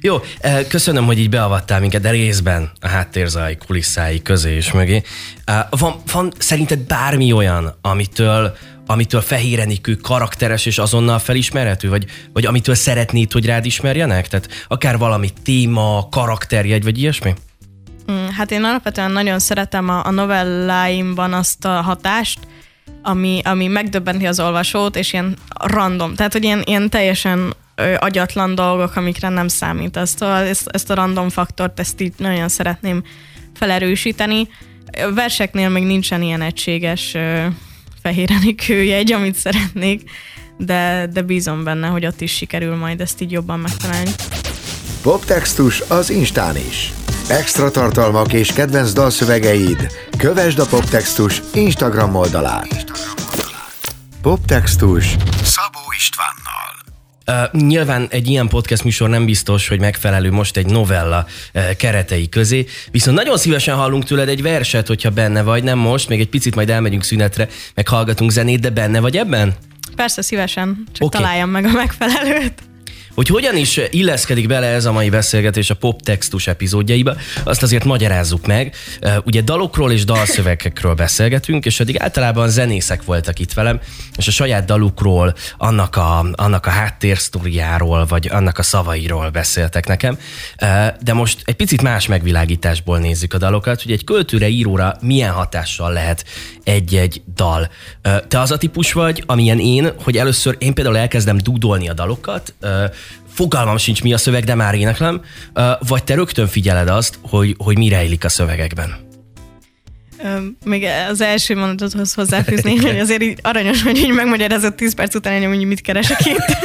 Jó, 0.00 0.16
eh, 0.40 0.64
köszönöm, 0.68 1.04
hogy 1.04 1.18
így 1.18 1.28
beavattál 1.28 1.80
minket, 1.80 2.00
de 2.00 2.10
részben 2.10 2.70
a 2.80 2.88
háttérzai 2.88 3.56
kulisszái 3.56 4.22
közé 4.22 4.54
és 4.54 4.72
mögé. 4.72 5.02
Eh, 5.44 5.66
van, 5.70 5.94
van 6.12 6.32
szerinted 6.38 6.78
bármi 6.78 7.32
olyan, 7.32 7.78
amitől, 7.82 8.56
amitől 8.86 9.20
fehérenikő 9.20 9.94
karakteres 9.94 10.66
és 10.66 10.78
azonnal 10.78 11.18
felismerhető, 11.18 11.88
vagy, 11.88 12.04
vagy 12.32 12.46
amitől 12.46 12.74
szeretnéd, 12.74 13.32
hogy 13.32 13.46
rád 13.46 13.64
ismerjenek? 13.64 14.28
Tehát 14.28 14.48
akár 14.68 14.98
valami 14.98 15.30
téma, 15.42 16.08
karakterjegy, 16.10 16.82
vagy 16.82 16.98
ilyesmi? 16.98 17.34
Mm, 18.12 18.26
hát 18.26 18.50
én 18.50 18.64
alapvetően 18.64 19.10
nagyon 19.10 19.38
szeretem 19.38 19.88
a, 19.88 20.06
a 20.06 20.10
novelláimban 20.10 21.32
azt 21.32 21.64
a 21.64 21.80
hatást, 21.80 22.38
ami, 23.02 23.40
ami 23.44 23.66
megdöbbenti 23.66 24.26
az 24.26 24.40
olvasót, 24.40 24.96
és 24.96 25.12
ilyen 25.12 25.36
random, 25.48 26.14
tehát 26.14 26.32
hogy 26.32 26.44
ilyen, 26.44 26.62
ilyen 26.64 26.90
teljesen 26.90 27.54
ö, 27.76 27.94
agyatlan 27.98 28.54
dolgok, 28.54 28.96
amikre 28.96 29.28
nem 29.28 29.48
számít. 29.48 29.96
Ezt 29.96 30.22
a, 30.22 30.38
ezt, 30.38 30.68
ezt 30.68 30.90
a 30.90 30.94
random 30.94 31.28
faktort, 31.28 31.80
ezt 31.80 32.00
így 32.00 32.12
nagyon 32.16 32.48
szeretném 32.48 33.02
felerősíteni. 33.54 34.48
Verseknél 35.14 35.68
még 35.68 35.84
nincsen 35.84 36.22
ilyen 36.22 36.42
egységes 36.42 37.14
ö, 37.14 37.46
fehér 38.02 38.30
egy, 38.68 39.12
amit 39.12 39.34
szeretnék, 39.34 40.10
de, 40.58 41.08
de 41.12 41.22
bízom 41.22 41.64
benne, 41.64 41.86
hogy 41.86 42.06
ott 42.06 42.20
is 42.20 42.32
sikerül 42.32 42.76
majd 42.76 43.00
ezt 43.00 43.20
így 43.20 43.32
jobban 43.32 43.58
megtalálni. 43.58 44.10
Poptextus 45.02 45.80
az 45.80 46.10
Instán 46.10 46.56
is. 46.56 46.92
Extra 47.28 47.70
tartalmak 47.70 48.32
és 48.32 48.52
kedvenc 48.52 48.92
dalszövegeid. 48.92 49.92
Kövesd 50.18 50.58
a 50.58 50.66
Poptextus 50.66 51.42
Instagram 51.54 52.14
oldalát. 52.14 52.84
Poptextus 54.22 55.16
Szabó 55.42 55.80
Istvánnal. 55.96 56.45
Uh, 57.26 57.60
nyilván 57.60 58.06
egy 58.10 58.28
ilyen 58.28 58.48
podcast 58.48 58.84
műsor 58.84 59.08
nem 59.08 59.24
biztos, 59.24 59.68
hogy 59.68 59.80
megfelelő 59.80 60.30
most 60.30 60.56
egy 60.56 60.66
novella 60.66 61.26
uh, 61.54 61.70
keretei 61.76 62.28
közé, 62.28 62.66
viszont 62.90 63.16
nagyon 63.16 63.38
szívesen 63.38 63.76
hallunk 63.76 64.04
tőled 64.04 64.28
egy 64.28 64.42
verset, 64.42 64.86
hogyha 64.86 65.10
benne 65.10 65.42
vagy, 65.42 65.62
nem 65.62 65.78
most, 65.78 66.08
még 66.08 66.20
egy 66.20 66.28
picit 66.28 66.54
majd 66.54 66.70
elmegyünk 66.70 67.02
szünetre, 67.02 67.48
meg 67.74 67.88
hallgatunk 67.88 68.30
zenét, 68.30 68.60
de 68.60 68.70
benne 68.70 69.00
vagy 69.00 69.16
ebben? 69.16 69.54
Persze, 69.96 70.22
szívesen, 70.22 70.86
csak 70.92 71.06
okay. 71.06 71.20
találjam 71.20 71.50
meg 71.50 71.64
a 71.64 71.72
megfelelőt. 71.72 72.65
Hogy 73.16 73.28
hogyan 73.28 73.56
is 73.56 73.80
illeszkedik 73.90 74.46
bele 74.46 74.66
ez 74.66 74.84
a 74.84 74.92
mai 74.92 75.10
beszélgetés 75.10 75.70
a 75.70 75.74
pop 75.74 76.02
textus 76.02 76.46
epizódjaiba, 76.46 77.16
azt 77.44 77.62
azért 77.62 77.84
magyarázzuk 77.84 78.46
meg. 78.46 78.74
Ugye 79.24 79.40
dalokról 79.40 79.92
és 79.92 80.04
dalszövegekről 80.04 80.94
beszélgetünk, 80.94 81.64
és 81.64 81.80
eddig 81.80 82.00
általában 82.00 82.48
zenészek 82.48 83.04
voltak 83.04 83.38
itt 83.38 83.52
velem, 83.52 83.80
és 84.16 84.28
a 84.28 84.30
saját 84.30 84.64
dalukról, 84.64 85.34
annak 85.58 85.96
a, 85.96 86.26
annak 86.32 86.66
a 86.66 86.70
háttérsztoriáról, 86.70 88.06
vagy 88.06 88.28
annak 88.28 88.58
a 88.58 88.62
szavairól 88.62 89.30
beszéltek 89.30 89.86
nekem. 89.86 90.18
De 91.02 91.12
most 91.12 91.42
egy 91.44 91.56
picit 91.56 91.82
más 91.82 92.06
megvilágításból 92.06 92.98
nézzük 92.98 93.34
a 93.34 93.38
dalokat, 93.38 93.82
hogy 93.82 93.92
egy 93.92 94.04
költőre, 94.04 94.48
íróra 94.48 94.96
milyen 95.00 95.32
hatással 95.32 95.92
lehet 95.92 96.24
egy-egy 96.64 97.22
dal. 97.34 97.68
Te 98.28 98.40
az 98.40 98.50
a 98.50 98.56
típus 98.56 98.92
vagy, 98.92 99.22
amilyen 99.26 99.60
én, 99.60 99.92
hogy 100.02 100.16
először 100.16 100.56
én 100.58 100.74
például 100.74 100.98
elkezdem 100.98 101.36
dúdolni 101.36 101.88
a 101.88 101.94
dalokat, 101.94 102.54
fogalmam 103.36 103.76
sincs 103.76 104.02
mi 104.02 104.12
a 104.12 104.18
szöveg, 104.18 104.44
de 104.44 104.54
már 104.54 104.74
éneklem, 104.74 105.20
vagy 105.88 106.04
te 106.04 106.14
rögtön 106.14 106.46
figyeled 106.46 106.88
azt, 106.88 107.18
hogy, 107.22 107.54
hogy 107.58 107.78
mi 107.78 107.88
rejlik 107.88 108.24
a 108.24 108.28
szövegekben? 108.28 109.04
Még 110.64 110.86
az 111.10 111.20
első 111.20 111.56
mondatothoz 111.56 112.14
hozzáfűzni, 112.14 112.76
hogy 112.86 112.98
azért 112.98 113.22
így 113.22 113.38
aranyos, 113.42 113.82
hogy 113.82 113.96
így 113.96 114.12
megmagyarázott 114.12 114.76
10 114.76 114.94
perc 114.94 115.14
után, 115.14 115.46
hogy 115.46 115.66
mit 115.66 115.80
keresek 115.80 116.26
itt. 116.26 116.56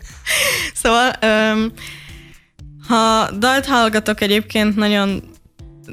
szóval, 0.82 1.12
ha 2.88 3.30
dalt 3.38 3.66
hallgatok 3.66 4.20
egyébként, 4.20 4.76
nagyon 4.76 5.22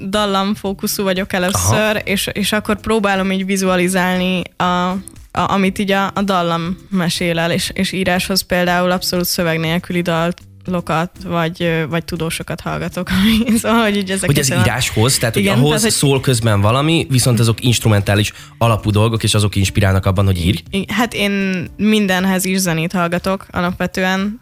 dallamfókuszú 0.10 1.04
vagyok 1.04 1.34
először, 1.34 2.02
és, 2.04 2.30
és 2.34 2.52
akkor 2.52 2.80
próbálom 2.80 3.32
így 3.32 3.46
vizualizálni 3.46 4.42
a, 4.58 4.96
a, 5.36 5.52
amit 5.52 5.80
így 5.80 5.92
a, 5.92 6.12
a 6.14 6.22
dallam 6.22 6.78
mesél 6.90 7.40
el, 7.40 7.52
és, 7.52 7.72
és 7.74 7.92
íráshoz 7.92 8.42
például 8.42 8.92
abszolút 8.92 9.26
szöveg 9.26 9.60
nélküli 9.60 10.02
dalt 10.02 10.42
lokat, 10.68 11.12
vagy, 11.26 11.86
vagy 11.90 12.06
tudósokat 12.06 12.62
hallgatok. 12.62 13.10
szóval, 13.62 13.84
hogy 13.84 13.98
így 13.98 14.12
ezek 14.12 14.26
hogy 14.26 14.40
ez 14.40 14.50
íráshoz, 14.50 15.18
tehát 15.18 15.36
igen, 15.36 15.54
hogy 15.54 15.60
ahhoz 15.60 15.82
tehát, 15.82 15.82
hogy... 15.82 16.10
szól 16.10 16.20
közben 16.20 16.62
valami, 16.62 17.08
viszont 17.10 17.40
azok 17.40 17.64
instrumentális 17.64 18.34
alapú 18.58 18.90
dolgok, 18.90 19.24
és 19.24 19.34
azok 19.34 19.56
inspirálnak 19.56 20.06
abban, 20.06 20.26
hogy 20.26 20.46
írj? 20.46 20.64
Hát 20.88 21.14
én 21.14 21.66
mindenhez 21.78 22.46
is 22.46 22.58
zenét 22.58 22.92
hallgatok 22.92 23.46
alapvetően, 23.52 24.42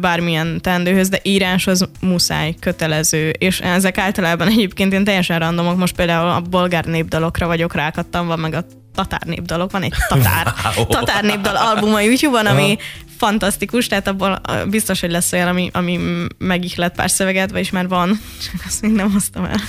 bármilyen 0.00 0.60
tendőhöz, 0.60 1.08
de 1.08 1.20
íráshoz 1.22 1.88
muszáj, 2.00 2.54
kötelező, 2.60 3.28
és 3.28 3.60
ezek 3.60 3.98
általában 3.98 4.48
egyébként 4.48 4.92
én 4.92 5.04
teljesen 5.04 5.38
randomok, 5.38 5.76
most 5.76 5.94
például 5.94 6.28
a 6.28 6.40
bolgár 6.40 6.84
népdalokra 6.84 7.46
vagyok 7.46 7.74
rákattam, 7.74 8.26
van 8.26 8.38
meg 8.38 8.54
a 8.54 8.64
tatár 8.94 9.20
népdalok, 9.24 9.70
van 9.70 9.82
egy 9.82 9.94
tatár, 10.08 10.54
wow. 10.76 10.86
tatár 10.86 11.24
népdal 11.24 11.56
album 11.56 11.94
a 11.94 12.00
YouTube-on, 12.00 12.46
ami 12.46 12.78
fantasztikus, 13.16 13.86
tehát 13.86 14.08
abból 14.08 14.40
biztos, 14.66 15.00
hogy 15.00 15.10
lesz 15.10 15.32
olyan, 15.32 15.48
ami, 15.48 15.70
ami 15.72 16.00
megihlet 16.38 16.94
pár 16.94 17.10
szöveget, 17.10 17.50
vagyis 17.50 17.70
már 17.70 17.88
van, 17.88 18.20
csak 18.42 18.62
azt 18.66 18.82
még 18.82 18.92
nem 18.92 19.12
hoztam 19.12 19.44
el. 19.44 19.60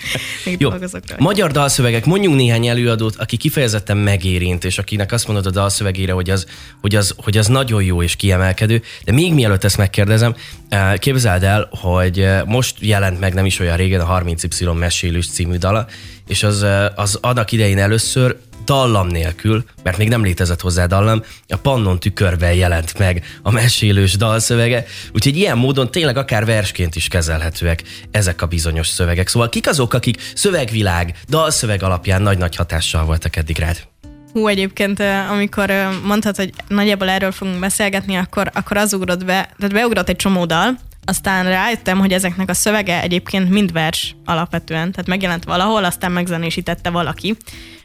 Jó. 0.58 0.70
Magyar 1.18 1.50
dalszövegek, 1.50 2.04
mondjunk 2.04 2.36
néhány 2.36 2.66
előadót, 2.66 3.16
aki 3.16 3.36
kifejezetten 3.36 3.96
megérint, 3.96 4.64
és 4.64 4.78
akinek 4.78 5.12
azt 5.12 5.26
mondod 5.26 5.46
a 5.46 5.50
dalszövegére, 5.50 6.12
hogy 6.12 6.30
az, 6.30 6.46
hogy, 6.80 6.94
az, 6.94 7.14
hogy 7.16 7.36
az 7.36 7.46
nagyon 7.46 7.82
jó 7.82 8.02
és 8.02 8.16
kiemelkedő. 8.16 8.82
De 9.04 9.12
még 9.12 9.34
mielőtt 9.34 9.64
ezt 9.64 9.76
megkérdezem, 9.76 10.34
eh, 10.68 10.96
képzeld 10.96 11.42
el, 11.42 11.68
hogy 11.70 12.20
eh, 12.20 12.42
most 12.44 12.76
jelent 12.78 13.20
meg 13.20 13.34
nem 13.34 13.44
is 13.44 13.58
olyan 13.58 13.76
régen 13.76 14.00
a 14.00 14.20
30Y 14.20 14.78
mesélős 14.78 15.28
című 15.28 15.56
dala, 15.56 15.86
és 16.26 16.42
az, 16.42 16.62
eh, 16.62 16.86
az 16.98 17.18
adak 17.20 17.52
idején 17.52 17.78
először 17.78 18.36
dallam 18.64 19.06
nélkül, 19.06 19.64
mert 19.82 19.98
még 19.98 20.08
nem 20.08 20.24
létezett 20.24 20.60
hozzá 20.60 20.86
dallam, 20.86 21.22
a 21.48 21.56
Pannon 21.56 22.00
tükörben 22.00 22.54
jelent 22.54 22.98
meg 22.98 23.24
a 23.42 23.50
mesélős 23.50 24.16
dalszövege, 24.16 24.84
úgyhogy 25.12 25.36
ilyen 25.36 25.58
módon 25.58 25.90
tényleg 25.90 26.16
akár 26.16 26.44
versként 26.44 26.96
is 26.96 27.08
kezelhetőek 27.08 27.82
ezek 28.10 28.42
a 28.42 28.46
bizonyos 28.46 28.88
szövegek. 28.88 29.28
Szóval 29.28 29.48
kik 29.48 29.68
azok, 29.68 29.94
akik 29.94 30.20
szövegvilág, 30.34 31.14
dalszöveg 31.28 31.82
alapján 31.82 32.22
nagy-nagy 32.22 32.56
hatással 32.56 33.04
voltak 33.04 33.36
eddig 33.36 33.58
rád? 33.58 33.90
Hú, 34.32 34.46
egyébként, 34.46 35.02
amikor 35.30 35.72
mondtad, 36.04 36.36
hogy 36.36 36.52
nagyjából 36.68 37.08
erről 37.08 37.32
fogunk 37.32 37.58
beszélgetni, 37.58 38.14
akkor, 38.14 38.50
akkor 38.54 38.76
az 38.76 38.92
ugrott 38.92 39.24
be, 39.24 39.50
tehát 39.58 39.72
beugrott 39.72 40.08
egy 40.08 40.16
csomó 40.16 40.44
dal, 40.44 40.78
aztán 41.04 41.44
rájöttem, 41.44 41.98
hogy 41.98 42.12
ezeknek 42.12 42.48
a 42.48 42.54
szövege 42.54 43.02
egyébként 43.02 43.50
mind 43.50 43.72
vers 43.72 44.16
alapvetően, 44.24 44.92
tehát 44.92 45.06
megjelent 45.06 45.44
valahol, 45.44 45.84
aztán 45.84 46.12
megzenésítette 46.12 46.90
valaki, 46.90 47.36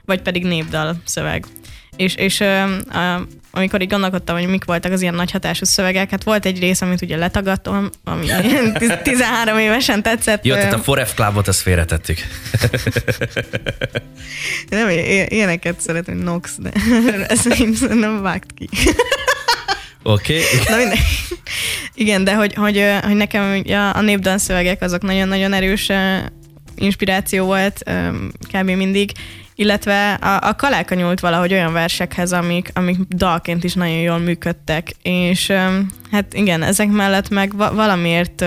vagy 0.07 0.21
pedig 0.21 0.43
népdal 0.43 1.01
szöveg. 1.05 1.45
És, 1.95 2.15
és 2.15 2.39
uh, 2.39 3.21
amikor 3.51 3.81
így 3.81 3.89
gondolkodtam, 3.89 4.37
hogy 4.37 4.47
mik 4.47 4.65
voltak 4.65 4.91
az 4.91 5.01
ilyen 5.01 5.13
nagy 5.13 5.31
hatású 5.31 5.65
szövegek, 5.65 6.09
hát 6.09 6.23
volt 6.23 6.45
egy 6.45 6.59
rész, 6.59 6.81
amit 6.81 7.01
ugye 7.01 7.17
letagadtam, 7.17 7.89
ami 8.03 8.25
13 9.03 9.57
évesen 9.57 10.03
tetszett. 10.03 10.45
Jó, 10.45 10.55
tehát 10.55 10.73
a 10.73 10.77
Foref 10.77 11.13
Clubot 11.13 11.47
azt 11.47 11.61
félretettük. 11.61 12.17
nem, 14.69 14.89
ilyeneket 15.27 15.81
szeretem, 15.81 16.17
Nox, 16.17 16.55
de 16.59 16.71
ezt 17.27 17.89
nem 17.93 18.21
vágt 18.21 18.53
ki. 18.53 18.69
Oké. 20.03 20.39
Okay. 20.63 20.85
Na 20.87 20.93
Igen, 21.93 22.23
de 22.23 22.35
hogy, 22.35 22.53
hogy, 22.53 22.83
hogy 23.03 23.15
nekem 23.15 23.61
a, 23.67 23.95
a 23.95 24.01
népdal 24.01 24.37
szövegek 24.37 24.81
azok 24.81 25.01
nagyon-nagyon 25.01 25.53
erős 25.53 25.89
inspiráció 26.75 27.45
volt 27.45 27.83
kb. 28.53 28.69
mindig, 28.69 29.11
illetve 29.59 30.13
a, 30.13 30.47
a 30.47 30.55
kaláka 30.55 30.95
nyúlt 30.95 31.19
valahogy 31.19 31.53
olyan 31.53 31.73
versekhez, 31.73 32.33
amik, 32.33 32.69
amik 32.73 32.97
dalként 33.09 33.63
is 33.63 33.73
nagyon 33.73 33.97
jól 33.97 34.17
működtek, 34.17 34.91
és 35.01 35.51
hát 36.11 36.33
igen, 36.33 36.63
ezek 36.63 36.89
mellett 36.89 37.29
meg 37.29 37.55
valamiért 37.55 38.45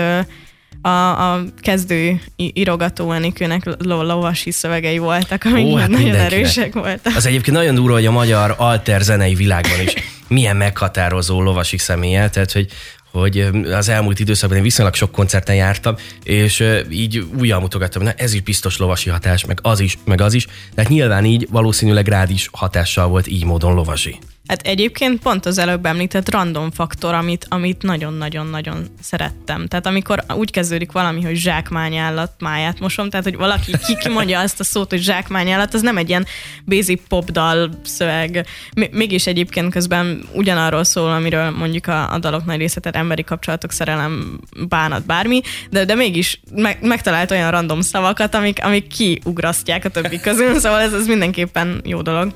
a, 0.81 1.33
a 1.33 1.43
kezdő 1.61 2.21
írogató 2.35 3.11
Enikőnek 3.11 3.63
lovasi 3.79 4.51
szövegei 4.51 4.97
voltak, 4.97 5.43
amik 5.43 5.65
Ó, 5.65 5.75
hát 5.75 5.89
nagyon 5.89 6.03
mindenkinek. 6.03 6.39
erősek 6.39 6.73
voltak. 6.73 7.15
Az 7.15 7.25
egyébként 7.25 7.57
nagyon 7.57 7.75
durva, 7.75 7.93
hogy 7.93 8.05
a 8.05 8.11
magyar 8.11 8.55
alter 8.57 9.01
zenei 9.01 9.35
világban 9.35 9.81
is 9.81 9.93
milyen 10.27 10.55
meghatározó 10.55 11.41
lovasi 11.41 11.77
személye, 11.77 12.29
tehát 12.29 12.51
hogy 12.51 12.67
hogy 13.11 13.49
az 13.71 13.89
elmúlt 13.89 14.19
időszakban 14.19 14.57
én 14.57 14.63
viszonylag 14.63 14.95
sok 14.95 15.11
koncerten 15.11 15.55
jártam, 15.55 15.95
és 16.23 16.63
így 16.89 17.27
újra 17.39 17.59
mutogattam, 17.59 18.03
na 18.03 18.11
ez 18.11 18.33
is 18.33 18.41
biztos 18.41 18.77
lovasi 18.77 19.09
hatás, 19.09 19.45
meg 19.45 19.59
az 19.61 19.79
is, 19.79 19.97
meg 20.05 20.21
az 20.21 20.33
is. 20.33 20.47
Tehát 20.75 20.89
nyilván 20.89 21.25
így 21.25 21.47
valószínűleg 21.51 22.07
rád 22.07 22.29
is 22.29 22.49
hatással 22.51 23.07
volt 23.07 23.27
így 23.27 23.45
módon 23.45 23.73
lovasi. 23.73 24.19
Hát 24.51 24.67
egyébként 24.67 25.21
pont 25.21 25.45
az 25.45 25.57
előbb 25.57 25.85
említett 25.85 26.31
random 26.31 26.71
faktor, 26.71 27.13
amit, 27.13 27.45
amit 27.49 27.81
nagyon-nagyon-nagyon 27.81 28.87
szerettem. 29.01 29.67
Tehát 29.67 29.85
amikor 29.85 30.23
úgy 30.35 30.51
kezdődik 30.51 30.91
valami, 30.91 31.21
hogy 31.21 31.35
zsákmányállat, 31.35 32.31
máját 32.39 32.79
mosom, 32.79 33.09
tehát 33.09 33.25
hogy 33.25 33.35
valaki 33.35 33.71
ki 33.85 33.95
kimondja 33.95 34.39
azt 34.39 34.59
a 34.59 34.63
szót, 34.63 34.89
hogy 34.89 35.01
zsákmányállat, 35.01 35.73
az 35.73 35.81
nem 35.81 35.97
egy 35.97 36.09
ilyen 36.09 36.25
basic 36.65 37.01
popdal 37.07 37.69
szöveg. 37.83 38.45
Mégis 38.91 39.27
egyébként 39.27 39.71
közben 39.71 40.23
ugyanarról 40.33 40.83
szól, 40.83 41.11
amiről 41.11 41.49
mondjuk 41.49 41.87
a, 41.87 42.13
a 42.13 42.19
dalok 42.19 42.45
nagy 42.45 42.57
része, 42.57 42.79
tehát 42.79 42.97
emberi 42.97 43.23
kapcsolatok, 43.23 43.71
szerelem, 43.71 44.39
bánat, 44.67 45.05
bármi, 45.05 45.41
de, 45.69 45.85
de 45.85 45.95
mégis 45.95 46.39
meg, 46.55 46.77
megtalált 46.81 47.31
olyan 47.31 47.51
random 47.51 47.81
szavakat, 47.81 48.35
amik, 48.35 48.63
amik 48.63 48.87
kiugrasztják 48.87 49.85
a 49.85 49.89
többi 49.89 50.19
közül, 50.19 50.59
szóval 50.59 50.79
ez, 50.79 50.93
ez 50.93 51.07
mindenképpen 51.07 51.81
jó 51.85 52.01
dolog. 52.01 52.33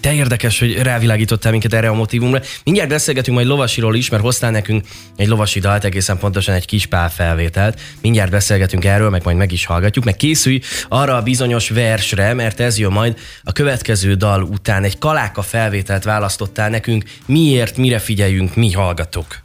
Te 0.00 0.12
érdekes, 0.12 0.58
hogy 0.58 0.82
rávilágítottál 0.82 1.52
minket 1.52 1.74
erre 1.74 1.88
a 1.88 1.94
motivumra. 1.94 2.40
Mindjárt 2.64 2.88
beszélgetünk 2.88 3.36
majd 3.36 3.48
lovasiról 3.48 3.94
is, 3.96 4.08
mert 4.08 4.22
hoztál 4.22 4.50
nekünk 4.50 4.86
egy 5.16 5.26
lovasi 5.26 5.60
dalt, 5.60 5.84
egészen 5.84 6.18
pontosan 6.18 6.54
egy 6.54 6.66
kis 6.66 6.86
pál 6.86 7.10
felvételt. 7.10 7.80
Mindjárt 8.00 8.30
beszélgetünk 8.30 8.84
erről, 8.84 9.10
meg 9.10 9.24
majd 9.24 9.36
meg 9.36 9.52
is 9.52 9.64
hallgatjuk, 9.64 10.04
meg 10.04 10.16
készülj 10.16 10.60
arra 10.88 11.16
a 11.16 11.22
bizonyos 11.22 11.68
versre, 11.68 12.34
mert 12.34 12.60
ez 12.60 12.78
jön 12.78 12.92
majd 12.92 13.18
a 13.44 13.52
következő 13.52 14.14
dal 14.14 14.42
után. 14.42 14.84
Egy 14.84 14.98
kaláka 14.98 15.42
felvételt 15.42 16.04
választottál 16.04 16.70
nekünk. 16.70 17.04
Miért, 17.26 17.76
mire 17.76 17.98
figyeljünk 17.98 18.54
mi 18.54 18.72
hallgatók? 18.72 19.42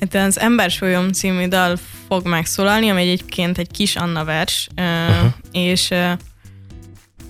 Itt 0.00 0.14
az 0.14 0.40
Embersólyom 0.40 1.12
című 1.12 1.48
dal 1.48 1.78
fog 2.08 2.26
megszólalni, 2.26 2.88
ami 2.88 3.00
egyébként 3.00 3.58
egy 3.58 3.70
kis 3.70 3.96
Anna 3.96 4.24
vers, 4.24 4.68
uh-huh. 4.76 5.32
és 5.52 5.94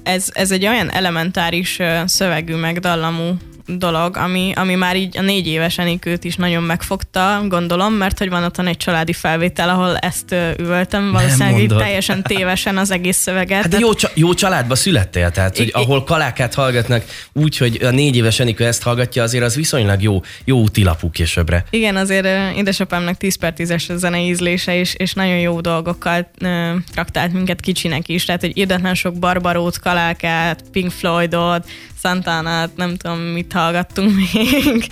ez, 0.08 0.28
ez 0.32 0.50
egy 0.50 0.66
olyan 0.66 0.90
elementáris 0.90 1.78
szövegű, 2.04 2.54
meg 2.54 2.78
dallamú 2.78 3.36
dolog, 3.76 4.16
ami, 4.16 4.52
ami 4.54 4.74
már 4.74 4.96
így 4.96 5.18
a 5.18 5.22
négy 5.22 5.46
éves 5.46 5.78
Enikőt 5.78 6.24
is 6.24 6.36
nagyon 6.36 6.62
megfogta, 6.62 7.44
gondolom, 7.48 7.92
mert 7.92 8.18
hogy 8.18 8.28
van 8.28 8.44
otthon 8.44 8.66
egy 8.66 8.76
családi 8.76 9.12
felvétel, 9.12 9.68
ahol 9.68 9.96
ezt 9.96 10.34
üvöltem, 10.58 11.12
valószínűleg 11.12 11.60
így 11.60 11.76
teljesen 11.76 12.22
tévesen 12.22 12.76
az 12.76 12.90
egész 12.90 13.16
szöveget. 13.16 13.62
Hát 13.62 13.68
de 13.68 13.78
jó, 13.78 13.90
jó 14.14 14.34
családba 14.34 14.74
születtél, 14.74 15.30
tehát 15.30 15.56
hogy 15.56 15.70
ahol 15.72 16.04
kalákát 16.04 16.54
hallgatnak 16.54 17.04
úgy, 17.32 17.56
hogy 17.56 17.78
a 17.82 17.90
négy 17.90 18.16
éves 18.16 18.40
Enikő 18.40 18.64
ezt 18.64 18.82
hallgatja, 18.82 19.22
azért 19.22 19.44
az 19.44 19.54
viszonylag 19.54 20.02
jó, 20.02 20.20
jó 20.44 20.58
útilapú 20.58 21.10
későbbre. 21.10 21.64
Igen, 21.70 21.96
azért 21.96 22.56
édesapámnak 22.56 23.16
10 23.16 23.36
per 23.36 23.52
10-es 23.56 23.90
a 23.90 23.96
zene 23.96 24.20
ízlése, 24.20 24.76
és, 24.76 24.94
és 24.94 25.12
nagyon 25.12 25.38
jó 25.38 25.60
dolgokkal 25.60 26.30
ö, 26.38 26.74
traktált 26.92 27.32
minket 27.32 27.60
kicsinek 27.60 28.08
is, 28.08 28.24
tehát 28.24 28.40
hogy 28.40 28.56
érdetlen 28.56 28.94
sok 28.94 29.18
Barbarót, 29.18 29.78
Kalákát, 29.78 30.62
Pink 30.72 30.90
Floydot, 30.90 31.68
Santánát, 32.02 32.76
nem 32.76 32.96
tudom, 32.96 33.18
mit 33.18 33.52
hallgattunk 33.58 34.12
még. 34.16 34.86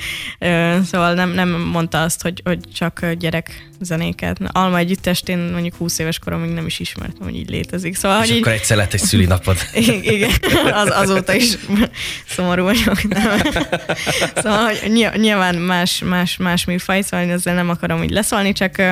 Szóval 0.84 1.14
nem, 1.14 1.30
nem 1.30 1.48
mondta 1.48 2.02
azt, 2.02 2.22
hogy, 2.22 2.40
hogy 2.44 2.58
csak 2.74 3.06
gyerek 3.18 3.68
zenéket. 3.80 4.38
Alma 4.46 4.78
együttest 4.78 5.28
én 5.28 5.38
mondjuk 5.38 5.74
20 5.74 5.98
éves 5.98 6.18
koromig 6.18 6.50
nem 6.50 6.66
is 6.66 6.78
ismertem, 6.78 7.22
hogy 7.22 7.36
így 7.36 7.48
létezik. 7.48 7.94
Szóval, 7.94 8.22
És 8.22 8.28
hogy 8.28 8.38
akkor 8.38 8.52
így... 8.52 8.58
egyszer 8.58 8.76
lett 8.76 8.92
egy 8.92 9.00
szülinapod. 9.00 9.56
Igen, 10.14 10.30
az, 10.72 10.90
azóta 10.92 11.34
is 11.34 11.56
szomorú 12.26 12.62
vagyok. 12.62 13.08
Nem. 13.08 13.38
Szóval 14.34 14.64
hogy 14.64 15.10
nyilván 15.16 15.54
más, 15.54 15.98
más, 15.98 16.36
más 16.36 16.64
műfaj, 16.64 17.02
szóval 17.02 17.30
ezzel 17.30 17.54
nem 17.54 17.68
akarom 17.68 18.02
így 18.02 18.10
leszólni, 18.10 18.52
csak 18.52 18.82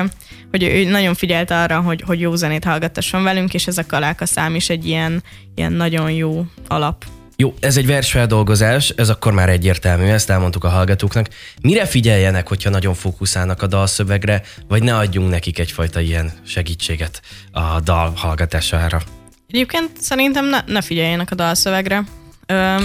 hogy 0.51 0.63
ő 0.63 0.83
nagyon 0.89 1.13
figyelt 1.13 1.51
arra, 1.51 1.81
hogy, 1.81 2.03
hogy 2.05 2.19
jó 2.19 2.35
zenét 2.35 2.63
hallgattasson 2.63 3.23
velünk, 3.23 3.53
és 3.53 3.67
ez 3.67 3.77
a 3.77 3.85
kaláka 3.85 4.25
szám 4.25 4.55
is 4.55 4.69
egy 4.69 4.87
ilyen, 4.87 5.23
ilyen 5.55 5.73
nagyon 5.73 6.11
jó 6.11 6.45
alap 6.67 7.05
jó, 7.37 7.53
ez 7.59 7.77
egy 7.77 7.85
versfeldolgozás, 7.85 8.89
ez 8.89 9.09
akkor 9.09 9.33
már 9.33 9.49
egyértelmű, 9.49 10.05
ezt 10.05 10.29
elmondtuk 10.29 10.63
a 10.63 10.69
hallgatóknak. 10.69 11.27
Mire 11.61 11.85
figyeljenek, 11.85 12.47
hogyha 12.47 12.69
nagyon 12.69 12.93
fókuszálnak 12.93 13.61
a 13.61 13.67
dalszövegre, 13.67 14.41
vagy 14.67 14.83
ne 14.83 14.95
adjunk 14.95 15.29
nekik 15.29 15.59
egyfajta 15.59 15.99
ilyen 15.99 16.31
segítséget 16.45 17.21
a 17.51 17.79
dal 17.79 18.13
hallgatására? 18.15 19.01
Egyébként 19.47 19.89
szerintem 20.01 20.45
ne, 20.45 20.59
ne 20.65 20.81
figyeljenek 20.81 21.31
a 21.31 21.35
dalszövegre. 21.35 22.03
Ö, 22.45 22.75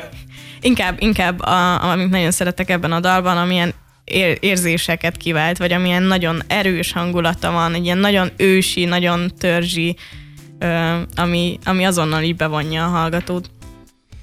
inkább, 0.60 0.96
inkább 0.98 1.40
a, 1.40 1.90
amit 1.90 2.10
nagyon 2.10 2.30
szeretek 2.30 2.70
ebben 2.70 2.92
a 2.92 3.00
dalban, 3.00 3.36
amilyen 3.36 3.74
ér, 4.04 4.38
érzéseket 4.40 5.16
kivált, 5.16 5.58
vagy 5.58 5.72
amilyen 5.72 6.02
nagyon 6.02 6.42
erős 6.46 6.92
hangulata 6.92 7.50
van, 7.50 7.74
egy 7.74 7.84
ilyen 7.84 7.98
nagyon 7.98 8.30
ősi, 8.36 8.84
nagyon 8.84 9.32
törzsi, 9.38 9.96
ö, 10.58 10.96
ami, 11.14 11.58
ami 11.64 11.84
azonnal 11.84 12.22
így 12.22 12.36
bevonja 12.36 12.84
a 12.84 12.88
hallgatót. 12.88 13.50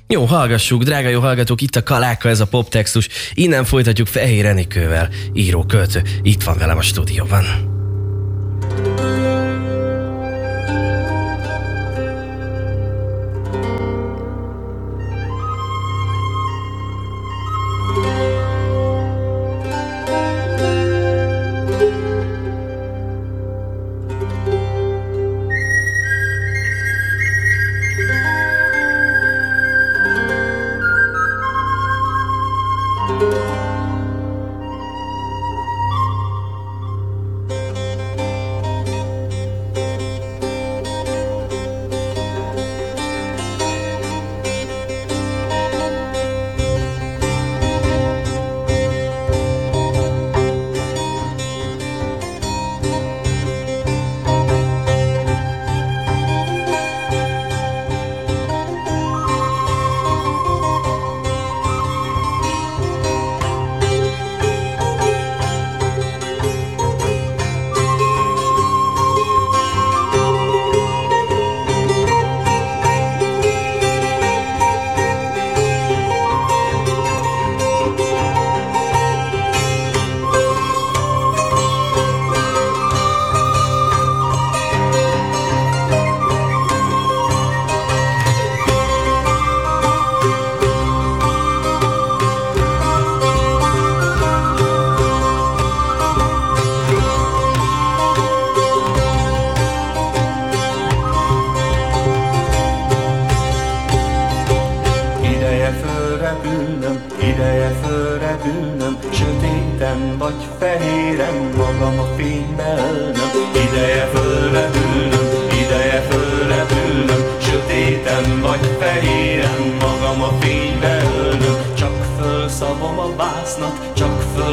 Jó, 0.09 0.25
hallgassuk, 0.25 0.83
drága 0.83 1.09
jó 1.09 1.19
hallgatók, 1.19 1.61
itt 1.61 1.75
a 1.75 1.83
Kaláka, 1.83 2.29
ez 2.29 2.39
a 2.39 2.47
poptextus. 2.47 3.07
Innen 3.33 3.65
folytatjuk 3.65 4.07
Fehér 4.07 4.45
Enikővel, 4.45 5.09
író, 5.33 5.65
költő. 5.65 6.01
Itt 6.21 6.43
van 6.43 6.57
velem 6.57 6.77
a 6.77 6.81
stúdióban. 6.81 7.76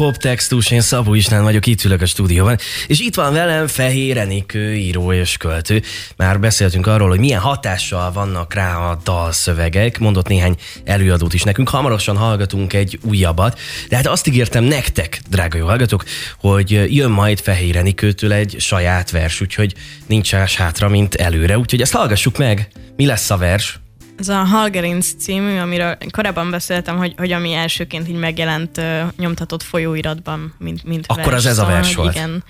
pop 0.00 0.16
textus, 0.16 0.70
én 0.70 0.80
Szabó 0.80 1.14
István 1.14 1.42
vagyok, 1.42 1.66
itt 1.66 1.84
ülök 1.84 2.00
a 2.00 2.06
stúdióban, 2.06 2.58
és 2.86 3.00
itt 3.00 3.14
van 3.14 3.32
velem 3.32 3.66
Fehér 3.66 4.16
Enikő, 4.16 4.74
író 4.74 5.12
és 5.12 5.36
költő. 5.36 5.82
Már 6.16 6.40
beszéltünk 6.40 6.86
arról, 6.86 7.08
hogy 7.08 7.18
milyen 7.18 7.40
hatással 7.40 8.12
vannak 8.12 8.54
rá 8.54 8.76
a 8.76 8.98
dalszövegek, 9.04 9.98
mondott 9.98 10.28
néhány 10.28 10.56
előadót 10.84 11.34
is 11.34 11.42
nekünk, 11.42 11.68
hamarosan 11.68 12.16
hallgatunk 12.16 12.72
egy 12.72 12.98
újabbat, 13.02 13.58
de 13.88 13.96
hát 13.96 14.06
azt 14.06 14.26
ígértem 14.26 14.64
nektek, 14.64 15.20
drága 15.28 15.58
jó 15.58 15.66
hallgatók, 15.66 16.04
hogy 16.38 16.94
jön 16.94 17.10
majd 17.10 17.40
Fehér 17.40 17.76
Enikőtől 17.76 18.32
egy 18.32 18.56
saját 18.58 19.10
vers, 19.10 19.40
úgyhogy 19.40 19.74
nincs 20.06 20.32
más 20.32 20.56
hátra, 20.56 20.88
mint 20.88 21.14
előre, 21.14 21.58
úgyhogy 21.58 21.80
ezt 21.80 21.92
hallgassuk 21.92 22.38
meg. 22.38 22.68
Mi 22.96 23.06
lesz 23.06 23.30
a 23.30 23.36
vers? 23.36 23.78
Ez 24.20 24.28
a 24.28 24.44
Halgerinc 24.44 25.12
című, 25.18 25.58
amiről 25.58 25.98
korábban 26.10 26.50
beszéltem, 26.50 26.96
hogy, 26.96 27.14
hogy 27.16 27.32
ami 27.32 27.52
elsőként 27.52 28.08
így 28.08 28.18
megjelent 28.18 28.78
uh, 28.78 29.00
nyomtatott 29.16 29.62
folyóiratban, 29.62 30.54
mint, 30.58 30.84
mint 30.84 31.04
Akkor 31.08 31.34
az 31.34 31.46
ez 31.46 31.58
a 31.58 31.66
vers 31.66 31.94
volt. 31.94 32.14
Igen, 32.14 32.44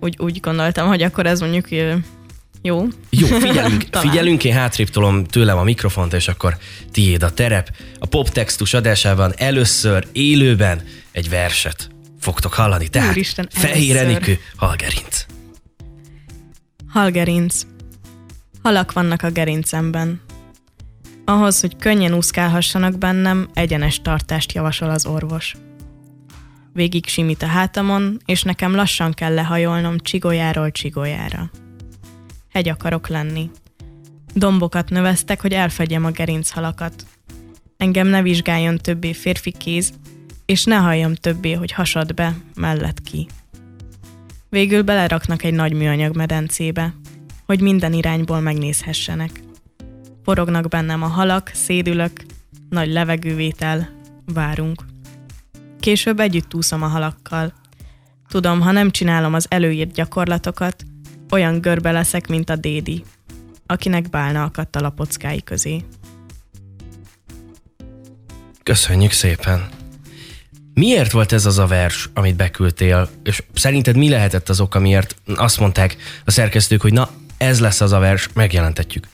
úgy, 0.00 0.16
úgy 0.18 0.40
gondoltam, 0.40 0.86
hogy 0.88 1.02
akkor 1.02 1.26
ez 1.26 1.40
mondjuk 1.40 1.66
uh, 1.70 1.94
jó. 2.62 2.86
Jó, 3.10 3.26
figyelünk, 3.26 3.84
figyelünk, 4.06 4.44
én 4.44 4.54
hátrébb 4.54 4.88
tolom 4.88 5.24
tőlem 5.24 5.58
a 5.58 5.62
mikrofont, 5.62 6.12
és 6.12 6.28
akkor 6.28 6.56
tiéd 6.92 7.22
a 7.22 7.30
terep. 7.30 7.70
A 7.98 8.06
pop 8.06 8.28
textus 8.28 8.74
adásában 8.74 9.32
először 9.36 10.06
élőben 10.12 10.82
egy 11.12 11.28
verset 11.28 11.88
fogtok 12.20 12.54
hallani. 12.54 12.88
Tehát 12.88 13.10
Úristen, 13.10 13.48
Fehér 13.50 13.96
először. 13.96 14.16
Enikő, 14.16 14.38
Halgerinc. 14.56 15.26
Halgerinc. 16.88 17.62
Halak 18.62 18.92
vannak 18.92 19.22
a 19.22 19.30
gerincemben. 19.30 20.23
Ahhoz, 21.24 21.60
hogy 21.60 21.76
könnyen 21.76 22.14
úszkálhassanak 22.14 22.98
bennem, 22.98 23.48
egyenes 23.52 24.00
tartást 24.02 24.52
javasol 24.52 24.90
az 24.90 25.06
orvos. 25.06 25.56
Végig 26.72 27.06
simít 27.06 27.42
a 27.42 27.46
hátamon, 27.46 28.20
és 28.24 28.42
nekem 28.42 28.74
lassan 28.74 29.12
kell 29.12 29.34
lehajolnom 29.34 29.98
csigolyáról 29.98 30.70
csigolyára. 30.70 31.50
Hegy 32.50 32.68
akarok 32.68 33.08
lenni. 33.08 33.50
Dombokat 34.34 34.90
növesztek, 34.90 35.40
hogy 35.40 35.52
elfedjem 35.52 36.04
a 36.04 36.10
gerinchalakat. 36.10 37.06
Engem 37.76 38.06
ne 38.06 38.22
vizsgáljon 38.22 38.76
többé 38.78 39.12
férfi 39.12 39.52
kéz, 39.52 39.92
és 40.46 40.64
ne 40.64 40.76
halljam 40.76 41.14
többé, 41.14 41.52
hogy 41.52 41.72
hasad 41.72 42.14
be, 42.14 42.36
mellett 42.54 43.00
ki. 43.00 43.26
Végül 44.48 44.82
beleraknak 44.82 45.42
egy 45.42 45.54
nagy 45.54 45.72
műanyag 45.72 46.16
medencébe, 46.16 46.94
hogy 47.46 47.60
minden 47.60 47.92
irányból 47.92 48.40
megnézhessenek. 48.40 49.42
Forognak 50.24 50.68
bennem 50.68 51.02
a 51.02 51.06
halak, 51.06 51.50
szédülök, 51.54 52.12
nagy 52.68 52.92
levegővétel, 52.92 53.90
várunk. 54.26 54.84
Később 55.80 56.20
együtt 56.20 56.54
úszom 56.54 56.82
a 56.82 56.86
halakkal. 56.86 57.52
Tudom, 58.28 58.60
ha 58.60 58.70
nem 58.70 58.90
csinálom 58.90 59.34
az 59.34 59.46
előírt 59.48 59.92
gyakorlatokat, 59.92 60.84
olyan 61.30 61.60
görbe 61.60 61.90
leszek, 61.90 62.28
mint 62.28 62.50
a 62.50 62.56
dédi, 62.56 63.04
akinek 63.66 64.10
bálna 64.10 64.42
akadt 64.42 64.76
a 64.76 64.80
lapockái 64.80 65.42
közé. 65.42 65.84
Köszönjük 68.62 69.12
szépen. 69.12 69.68
Miért 70.74 71.10
volt 71.10 71.32
ez 71.32 71.46
az 71.46 71.58
a 71.58 71.66
vers, 71.66 72.10
amit 72.14 72.36
beküldtél, 72.36 73.08
és 73.22 73.42
szerinted 73.54 73.96
mi 73.96 74.08
lehetett 74.08 74.48
az 74.48 74.60
oka, 74.60 74.78
miért 74.78 75.16
azt 75.36 75.60
mondták 75.60 75.96
a 76.24 76.30
szerkesztők, 76.30 76.80
hogy 76.80 76.92
na, 76.92 77.10
ez 77.36 77.60
lesz 77.60 77.80
az 77.80 77.92
a 77.92 77.98
vers, 77.98 78.28
megjelentetjük. 78.34 79.13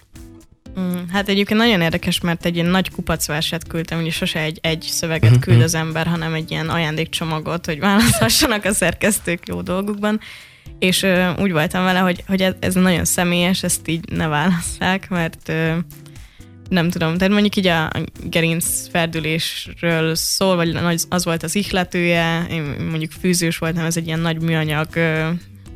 Mm, 0.80 1.08
hát 1.12 1.28
egyébként 1.28 1.60
nagyon 1.60 1.80
érdekes, 1.80 2.20
mert 2.20 2.44
egy 2.44 2.54
ilyen 2.54 2.66
nagy 2.66 2.90
kupacverset 2.90 3.66
küldtem, 3.66 4.00
ugye 4.00 4.10
sose 4.10 4.40
egy, 4.40 4.58
egy 4.62 4.82
szöveget 4.82 5.38
küld 5.38 5.62
az 5.62 5.74
ember, 5.74 6.06
hanem 6.06 6.34
egy 6.34 6.50
ilyen 6.50 6.68
ajándékcsomagot, 6.68 7.66
hogy 7.66 7.78
választhassanak 7.78 8.64
a 8.64 8.72
szerkesztők 8.72 9.48
jó 9.48 9.60
dolgukban. 9.62 10.20
És 10.78 11.02
ö, 11.02 11.32
úgy 11.38 11.52
voltam 11.52 11.84
vele, 11.84 11.98
hogy, 11.98 12.24
hogy 12.26 12.42
ez, 12.42 12.54
ez 12.60 12.74
nagyon 12.74 13.04
személyes, 13.04 13.62
ezt 13.62 13.88
így 13.88 14.08
ne 14.08 14.26
válasszák, 14.28 15.08
mert 15.08 15.48
ö, 15.48 15.76
nem 16.68 16.90
tudom, 16.90 17.16
tehát 17.16 17.32
mondjuk 17.32 17.56
így 17.56 17.66
a 17.66 17.90
gerinc 18.24 18.88
ferdülésről 18.90 20.14
szól, 20.14 20.56
vagy 20.56 20.76
az- 21.08 21.24
volt 21.24 21.42
az 21.42 21.54
ihletője, 21.54 22.46
én 22.50 22.62
mondjuk 22.90 23.10
fűzős 23.20 23.58
voltam, 23.58 23.84
ez 23.84 23.96
egy 23.96 24.06
ilyen 24.06 24.20
nagy 24.20 24.40
műanyag, 24.40 24.88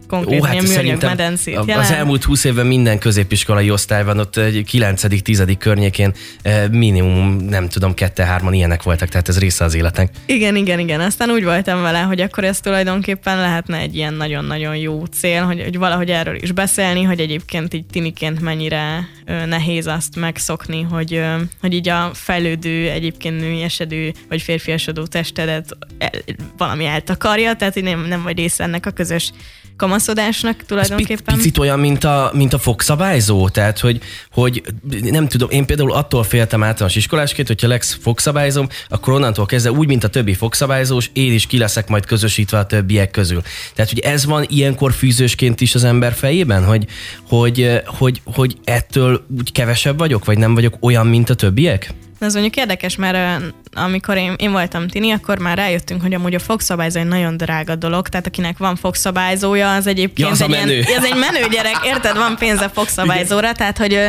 konkrét 0.08 0.40
Ó, 0.40 0.44
hát 0.44 0.62
műanyag 0.62 1.02
medencét 1.02 1.56
a- 1.56 1.60
az 1.60 1.66
jelent. 1.66 1.90
elmúlt 1.90 2.24
20 2.24 2.44
évben 2.44 2.66
minden 2.66 2.98
középiskolai 2.98 3.70
osztályban 3.70 4.18
ott 4.18 4.36
egy 4.36 4.64
9.-10. 4.72 5.56
környékén 5.58 6.12
eh, 6.42 6.68
minimum, 6.70 7.36
nem 7.36 7.68
tudom, 7.68 7.94
kette-hárman 7.94 8.52
ilyenek 8.52 8.82
voltak, 8.82 9.08
tehát 9.08 9.28
ez 9.28 9.38
része 9.38 9.64
az 9.64 9.74
életnek. 9.74 10.10
Igen, 10.26 10.56
igen, 10.56 10.78
igen. 10.78 11.00
Aztán 11.00 11.30
úgy 11.30 11.44
voltam 11.44 11.82
vele, 11.82 12.00
hogy 12.00 12.20
akkor 12.20 12.44
ez 12.44 12.60
tulajdonképpen 12.60 13.36
lehetne 13.36 13.78
egy 13.78 13.96
ilyen 13.96 14.14
nagyon-nagyon 14.14 14.76
jó 14.76 15.04
cél, 15.04 15.42
hogy, 15.42 15.62
hogy 15.62 15.78
valahogy 15.78 16.10
erről 16.10 16.36
is 16.42 16.52
beszélni, 16.52 17.02
hogy 17.02 17.20
egyébként 17.20 17.74
így 17.74 17.86
tiniként 17.86 18.40
mennyire 18.40 19.08
ö, 19.24 19.46
nehéz 19.46 19.86
azt 19.86 20.16
megszokni, 20.16 20.82
hogy, 20.82 21.14
ö, 21.14 21.34
hogy 21.60 21.72
így 21.74 21.88
a 21.88 22.10
fejlődő, 22.14 22.90
egyébként 22.90 23.40
nőiesedő 23.40 24.12
vagy 24.28 24.42
férfiasodó 24.42 25.06
testedet 25.06 25.76
el, 25.98 26.10
valami 26.56 26.84
eltakarja, 26.84 27.54
tehát 27.54 27.76
így 27.76 27.82
nem, 27.84 28.06
nem 28.08 28.22
vagy 28.22 28.36
része 28.38 28.64
ennek 28.64 28.86
a 28.86 28.90
közös 28.90 29.30
kamaszodásnak 29.76 30.64
tulajdonképpen. 30.66 31.34
picit 31.34 31.58
olyan, 31.58 31.78
mint 31.78 32.04
a, 32.04 32.30
mint 32.34 32.52
a 32.52 32.58
fogszabályzó, 32.58 33.48
tehát 33.48 33.78
hogy, 33.78 34.00
hogy 34.30 34.62
nem 35.02 35.28
tudom, 35.28 35.50
én 35.50 35.66
például 35.66 35.92
attól 35.92 36.22
féltem 36.22 36.62
általános 36.62 36.96
iskolásként, 36.96 37.48
hogyha 37.48 37.68
lesz 37.68 37.98
fogszabályzom, 38.00 38.68
akkor 38.88 39.12
onnantól 39.12 39.46
kezdve 39.46 39.72
úgy, 39.72 39.86
mint 39.86 40.04
a 40.04 40.08
többi 40.08 40.34
fogszabályzós, 40.34 41.10
én 41.12 41.32
is 41.32 41.46
ki 41.46 41.58
leszek 41.58 41.88
majd 41.88 42.06
közösítve 42.06 42.58
a 42.58 42.66
többiek 42.66 43.10
közül. 43.10 43.42
Tehát, 43.74 43.90
hogy 43.90 44.00
ez 44.00 44.24
van 44.24 44.44
ilyenkor 44.48 44.92
fűzősként 44.92 45.60
is 45.60 45.74
az 45.74 45.84
ember 45.84 46.12
fejében, 46.12 46.64
hogy, 46.64 46.86
hogy, 47.28 47.82
hogy, 47.84 48.20
hogy 48.24 48.56
ettől 48.64 49.26
úgy 49.38 49.52
kevesebb 49.52 49.98
vagyok, 49.98 50.24
vagy 50.24 50.38
nem 50.38 50.54
vagyok 50.54 50.74
olyan, 50.80 51.06
mint 51.06 51.30
a 51.30 51.34
többiek? 51.34 51.94
Ez 52.18 52.32
mondjuk 52.32 52.56
érdekes, 52.56 52.96
mert 52.96 53.42
amikor 53.74 54.16
én, 54.16 54.34
én 54.36 54.52
voltam 54.52 54.88
tini, 54.88 55.10
akkor 55.10 55.38
már 55.38 55.56
rájöttünk, 55.56 56.02
hogy 56.02 56.14
amúgy 56.14 56.34
a 56.34 56.38
fogszabályzó 56.38 57.00
egy 57.00 57.06
nagyon 57.06 57.36
drága 57.36 57.74
dolog, 57.74 58.08
tehát 58.08 58.26
akinek 58.26 58.58
van 58.58 58.76
fogszabályzója, 58.76 59.74
az 59.74 59.86
egyébként 59.86 60.18
Ja, 60.18 60.28
az 60.28 60.42
egy 60.42 60.48
menő. 60.48 60.78
Ilyen, 60.78 60.98
az 60.98 61.04
egy 61.04 61.16
menő 61.18 61.48
gyerek, 61.50 61.80
érted? 61.84 62.16
Van 62.16 62.36
pénze 62.36 62.68
fogszabályzóra, 62.68 63.52
tehát 63.52 63.78
hogy, 63.78 64.00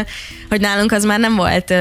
hogy 0.49 0.61
nálunk 0.61 0.91
az 0.91 1.03
már 1.03 1.19
nem 1.19 1.35
volt 1.35 1.73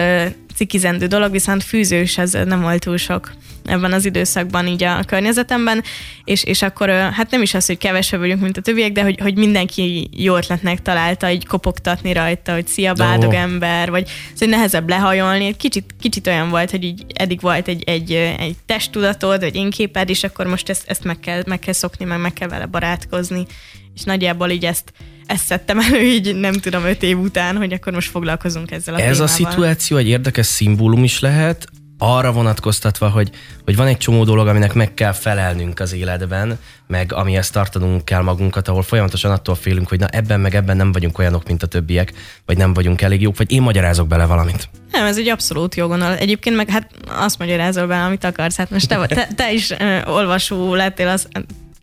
cikizendő 0.54 1.06
dolog, 1.06 1.30
viszont 1.30 1.62
fűzős 1.62 2.18
ez 2.18 2.32
nem 2.32 2.60
volt 2.60 2.84
túl 2.84 2.96
sok 2.96 3.32
ebben 3.64 3.92
az 3.92 4.04
időszakban 4.04 4.66
így 4.66 4.82
a 4.82 5.04
környezetemben, 5.06 5.82
és, 6.24 6.44
és 6.44 6.62
akkor 6.62 6.88
hát 6.88 7.30
nem 7.30 7.42
is 7.42 7.54
az, 7.54 7.66
hogy 7.66 7.78
kevesebb 7.78 8.20
vagyunk, 8.20 8.40
mint 8.40 8.56
a 8.56 8.60
többiek, 8.60 8.92
de 8.92 9.02
hogy, 9.02 9.20
hogy 9.20 9.36
mindenki 9.36 10.10
jó 10.12 10.36
ötletnek 10.36 10.82
találta 10.82 11.30
így 11.30 11.46
kopogtatni 11.46 12.12
rajta, 12.12 12.52
hogy 12.52 12.66
szia, 12.66 12.92
bádog 12.92 13.34
ember, 13.34 13.90
vagy 13.90 14.10
szóval 14.34 14.54
nehezebb 14.54 14.88
lehajolni. 14.88 15.56
Kicsit, 15.56 15.94
kicsit 16.00 16.26
olyan 16.26 16.50
volt, 16.50 16.70
hogy 16.70 16.84
így 16.84 17.04
eddig 17.14 17.40
volt 17.40 17.68
egy, 17.68 17.82
egy, 17.86 18.12
egy 18.12 18.56
testtudatod, 18.66 19.40
vagy 19.40 19.54
én 19.54 19.70
képed, 19.70 20.08
és 20.08 20.24
akkor 20.24 20.46
most 20.46 20.68
ezt, 20.68 20.84
ezt 20.86 21.04
meg, 21.04 21.20
kell, 21.20 21.42
meg 21.46 21.58
kell 21.58 21.72
szokni, 21.72 22.04
meg 22.04 22.20
meg 22.20 22.32
kell 22.32 22.48
vele 22.48 22.66
barátkozni. 22.66 23.46
És 23.94 24.02
nagyjából 24.02 24.50
így 24.50 24.64
ezt, 24.64 24.92
ezt 25.26 25.44
szedtem 25.44 25.78
elő 25.78 26.02
így, 26.02 26.34
nem 26.34 26.52
tudom, 26.52 26.84
öt 26.84 27.02
év 27.02 27.18
után, 27.18 27.56
hogy 27.56 27.72
akkor 27.72 27.92
most 27.92 28.10
foglalkozunk 28.10 28.70
ezzel 28.70 28.94
a 28.94 29.00
Ez 29.00 29.20
a 29.20 29.24
témával. 29.26 29.50
szituáció 29.50 29.96
egy 29.96 30.08
érdekes 30.08 30.46
szimbólum 30.46 31.04
is 31.04 31.20
lehet, 31.20 31.66
arra 31.98 32.32
vonatkoztatva, 32.32 33.08
hogy, 33.08 33.30
hogy 33.64 33.76
van 33.76 33.86
egy 33.86 33.96
csomó 33.96 34.24
dolog, 34.24 34.46
aminek 34.46 34.72
meg 34.72 34.94
kell 34.94 35.12
felelnünk 35.12 35.80
az 35.80 35.92
életben, 35.92 36.58
meg 36.86 37.12
amihez 37.12 37.50
tartanunk 37.50 38.04
kell 38.04 38.22
magunkat, 38.22 38.68
ahol 38.68 38.82
folyamatosan 38.82 39.30
attól 39.30 39.54
félünk, 39.54 39.88
hogy 39.88 39.98
na 39.98 40.06
ebben 40.06 40.40
meg 40.40 40.54
ebben 40.54 40.76
nem 40.76 40.92
vagyunk 40.92 41.18
olyanok, 41.18 41.46
mint 41.46 41.62
a 41.62 41.66
többiek, 41.66 42.12
vagy 42.46 42.56
nem 42.56 42.72
vagyunk 42.72 43.02
elég 43.02 43.20
jók, 43.20 43.36
vagy 43.36 43.52
én 43.52 43.62
magyarázok 43.62 44.06
bele 44.06 44.24
valamit. 44.24 44.68
Nem, 44.90 45.06
ez 45.06 45.18
egy 45.18 45.28
abszolút 45.28 45.74
jó 45.74 45.86
gondolat. 45.86 46.20
Egyébként 46.20 46.56
meg 46.56 46.68
hát 46.68 46.90
azt 47.08 47.38
magyarázol 47.38 47.86
be, 47.86 48.02
amit 48.02 48.24
akarsz. 48.24 48.56
Hát 48.56 48.70
most 48.70 48.88
te, 48.88 49.06
te, 49.06 49.28
te 49.34 49.52
is 49.52 49.70
ö, 49.70 50.04
olvasó 50.04 50.74
lettél, 50.74 51.08
az 51.08 51.28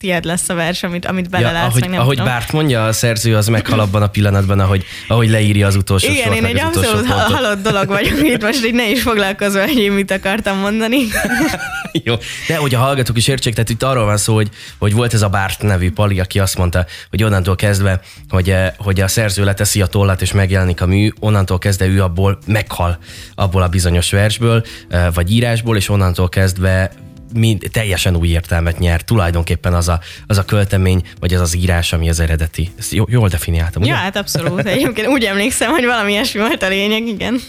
tied 0.01 0.23
lesz 0.23 0.49
a 0.49 0.53
vers, 0.53 0.83
amit, 0.83 1.05
amit 1.05 1.29
belelátsz, 1.29 1.69
ahogy, 1.69 1.81
meg 1.81 1.89
nem 1.89 1.99
ahogy 1.99 2.17
tudom. 2.17 2.31
Bárt 2.31 2.51
mondja, 2.51 2.85
a 2.85 2.93
szerző 2.93 3.35
az 3.35 3.47
meghal 3.47 3.79
abban 3.79 4.01
a 4.01 4.07
pillanatban, 4.07 4.59
ahogy, 4.59 4.85
ahogy 5.07 5.29
leírja 5.29 5.67
az 5.67 5.75
utolsó 5.75 6.07
Igen, 6.09 6.23
sort, 6.23 6.35
én 6.35 6.45
egy 6.45 6.59
abszolút 6.59 7.07
pontot. 7.07 7.31
halott 7.31 7.61
dolog 7.61 7.87
vagyok 7.87 8.27
itt, 8.27 8.41
most 8.47 8.65
így 8.65 8.73
ne 8.73 8.89
is 8.89 9.01
foglalkozol, 9.01 9.61
hogy 9.61 9.77
én 9.77 9.91
mit 9.91 10.11
akartam 10.11 10.57
mondani. 10.57 10.97
Jó, 12.03 12.15
de 12.47 12.55
hogy 12.55 12.75
a 12.75 12.79
hallgatók 12.79 13.17
is 13.17 13.27
értsék, 13.27 13.53
tehát 13.53 13.69
itt 13.69 13.83
arról 13.83 14.05
van 14.05 14.17
szó, 14.17 14.33
hogy, 14.33 14.49
hogy 14.77 14.93
volt 14.93 15.13
ez 15.13 15.21
a 15.21 15.29
Bárt 15.29 15.61
nevű 15.61 15.91
pali, 15.91 16.19
aki 16.19 16.39
azt 16.39 16.57
mondta, 16.57 16.85
hogy 17.09 17.23
onnantól 17.23 17.55
kezdve, 17.55 17.99
hogy, 18.29 18.49
eh, 18.49 18.71
hogy 18.77 19.01
a 19.01 19.07
szerző 19.07 19.43
leteszi 19.43 19.81
a 19.81 19.85
tollat 19.85 20.21
és 20.21 20.31
megjelenik 20.31 20.81
a 20.81 20.85
mű, 20.85 21.11
onnantól 21.19 21.57
kezdve 21.57 21.85
ő 21.85 22.03
abból 22.03 22.37
meghal 22.45 22.97
abból 23.35 23.61
a 23.61 23.67
bizonyos 23.67 24.11
versből, 24.11 24.65
eh, 24.89 25.07
vagy 25.13 25.31
írásból, 25.31 25.75
és 25.77 25.89
onnantól 25.89 26.29
kezdve 26.29 26.91
mind, 27.33 27.69
teljesen 27.71 28.15
új 28.15 28.27
értelmet 28.27 28.79
nyer. 28.79 29.01
Tulajdonképpen 29.01 29.73
az 29.73 29.87
a, 29.87 29.99
az 30.27 30.37
a 30.37 30.45
költemény, 30.45 31.01
vagy 31.19 31.33
az 31.33 31.41
az 31.41 31.55
írás, 31.55 31.93
ami 31.93 32.09
az 32.09 32.19
eredeti. 32.19 32.71
Ezt 32.77 32.91
jól, 32.91 33.07
jól 33.09 33.27
definiáltam, 33.27 33.81
ugye? 33.81 33.91
Ja, 33.91 33.97
hát 33.97 34.15
abszolút. 34.15 34.65
Egyébként 34.65 35.07
úgy 35.07 35.23
emlékszem, 35.23 35.71
hogy 35.71 35.85
valami 35.85 36.11
ilyesmi 36.11 36.39
volt 36.39 36.63
a 36.63 36.67
lényeg, 36.67 37.07
igen. 37.07 37.39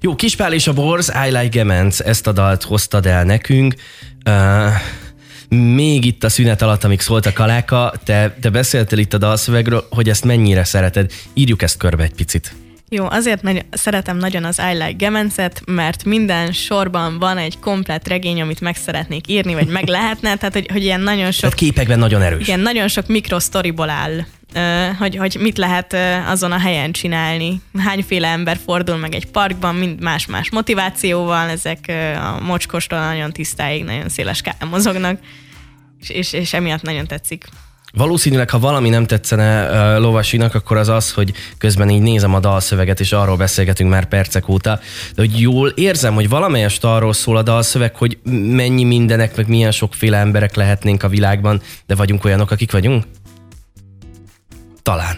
Jó, 0.00 0.14
Kispál 0.14 0.52
és 0.52 0.66
a 0.66 0.72
Borz, 0.72 1.12
I 1.26 1.30
Like 1.30 1.48
Gemens, 1.48 1.98
ezt 1.98 2.26
a 2.26 2.32
dalt 2.32 2.62
hoztad 2.62 3.06
el 3.06 3.24
nekünk. 3.24 3.74
Uh, 4.28 4.72
még 5.48 6.04
itt 6.04 6.24
a 6.24 6.28
szünet 6.28 6.62
alatt, 6.62 6.84
amíg 6.84 7.00
szólt 7.00 7.26
a 7.26 7.32
kaláka, 7.32 7.92
te, 8.04 8.36
te 8.40 8.50
beszéltél 8.50 8.98
itt 8.98 9.14
a 9.14 9.18
dalszövegről, 9.18 9.86
hogy 9.90 10.08
ezt 10.08 10.24
mennyire 10.24 10.64
szereted. 10.64 11.12
Írjuk 11.34 11.62
ezt 11.62 11.76
körbe 11.76 12.02
egy 12.02 12.14
picit. 12.14 12.54
Jó, 12.88 13.06
azért 13.10 13.42
nagy, 13.42 13.64
szeretem 13.70 14.16
nagyon 14.16 14.44
az 14.44 14.58
I 14.72 14.72
Like 14.72 14.92
Gemencet, 14.92 15.62
mert 15.66 16.04
minden 16.04 16.52
sorban 16.52 17.18
van 17.18 17.38
egy 17.38 17.58
komplet 17.58 18.08
regény, 18.08 18.40
amit 18.40 18.60
meg 18.60 18.76
szeretnék 18.76 19.28
írni, 19.28 19.54
vagy 19.54 19.66
meg 19.66 19.86
lehetne, 19.86 20.36
tehát 20.36 20.52
hogy, 20.52 20.66
hogy 20.72 20.82
ilyen 20.82 21.00
nagyon 21.00 21.30
sok... 21.30 21.40
Tehát 21.40 21.56
képekben 21.56 21.98
nagyon 21.98 22.22
erős. 22.22 22.40
Igen, 22.40 22.60
nagyon 22.60 22.88
sok 22.88 23.06
mikrosztoriból 23.06 23.90
áll, 23.90 24.24
hogy, 24.98 25.16
hogy 25.16 25.36
mit 25.40 25.58
lehet 25.58 25.96
azon 26.26 26.52
a 26.52 26.58
helyen 26.58 26.92
csinálni. 26.92 27.60
Hányféle 27.78 28.28
ember 28.28 28.58
fordul 28.64 28.96
meg 28.96 29.14
egy 29.14 29.26
parkban, 29.26 29.74
mind 29.74 30.00
más-más 30.00 30.50
motivációval, 30.50 31.48
ezek 31.48 31.92
a 32.16 32.44
mocskostól 32.44 32.98
nagyon 32.98 33.32
tisztáig, 33.32 33.84
nagyon 33.84 34.08
széles 34.08 34.42
mozognak, 34.70 35.18
és, 36.00 36.08
és, 36.08 36.32
és 36.32 36.52
emiatt 36.52 36.82
nagyon 36.82 37.06
tetszik. 37.06 37.44
Valószínűleg, 37.96 38.50
ha 38.50 38.58
valami 38.58 38.88
nem 38.88 39.06
tetszene 39.06 39.70
uh, 39.70 40.00
Lovasinak, 40.00 40.54
akkor 40.54 40.76
az 40.76 40.88
az, 40.88 41.12
hogy 41.12 41.32
közben 41.58 41.90
így 41.90 42.02
nézem 42.02 42.34
a 42.34 42.40
dalszöveget, 42.40 43.00
és 43.00 43.12
arról 43.12 43.36
beszélgetünk 43.36 43.90
már 43.90 44.04
percek 44.04 44.48
óta, 44.48 44.80
de 45.14 45.22
hogy 45.22 45.40
jól 45.40 45.68
érzem, 45.68 46.14
hogy 46.14 46.28
valamelyest 46.28 46.84
arról 46.84 47.12
szól 47.12 47.36
a 47.36 47.42
dalszöveg, 47.42 47.96
hogy 47.96 48.18
mennyi 48.32 48.84
mindenek, 48.84 49.36
meg 49.36 49.48
milyen 49.48 49.70
sokféle 49.70 50.18
emberek 50.18 50.54
lehetnénk 50.54 51.02
a 51.02 51.08
világban, 51.08 51.62
de 51.86 51.94
vagyunk 51.94 52.24
olyanok, 52.24 52.50
akik 52.50 52.72
vagyunk? 52.72 53.04
Talán. 54.82 55.16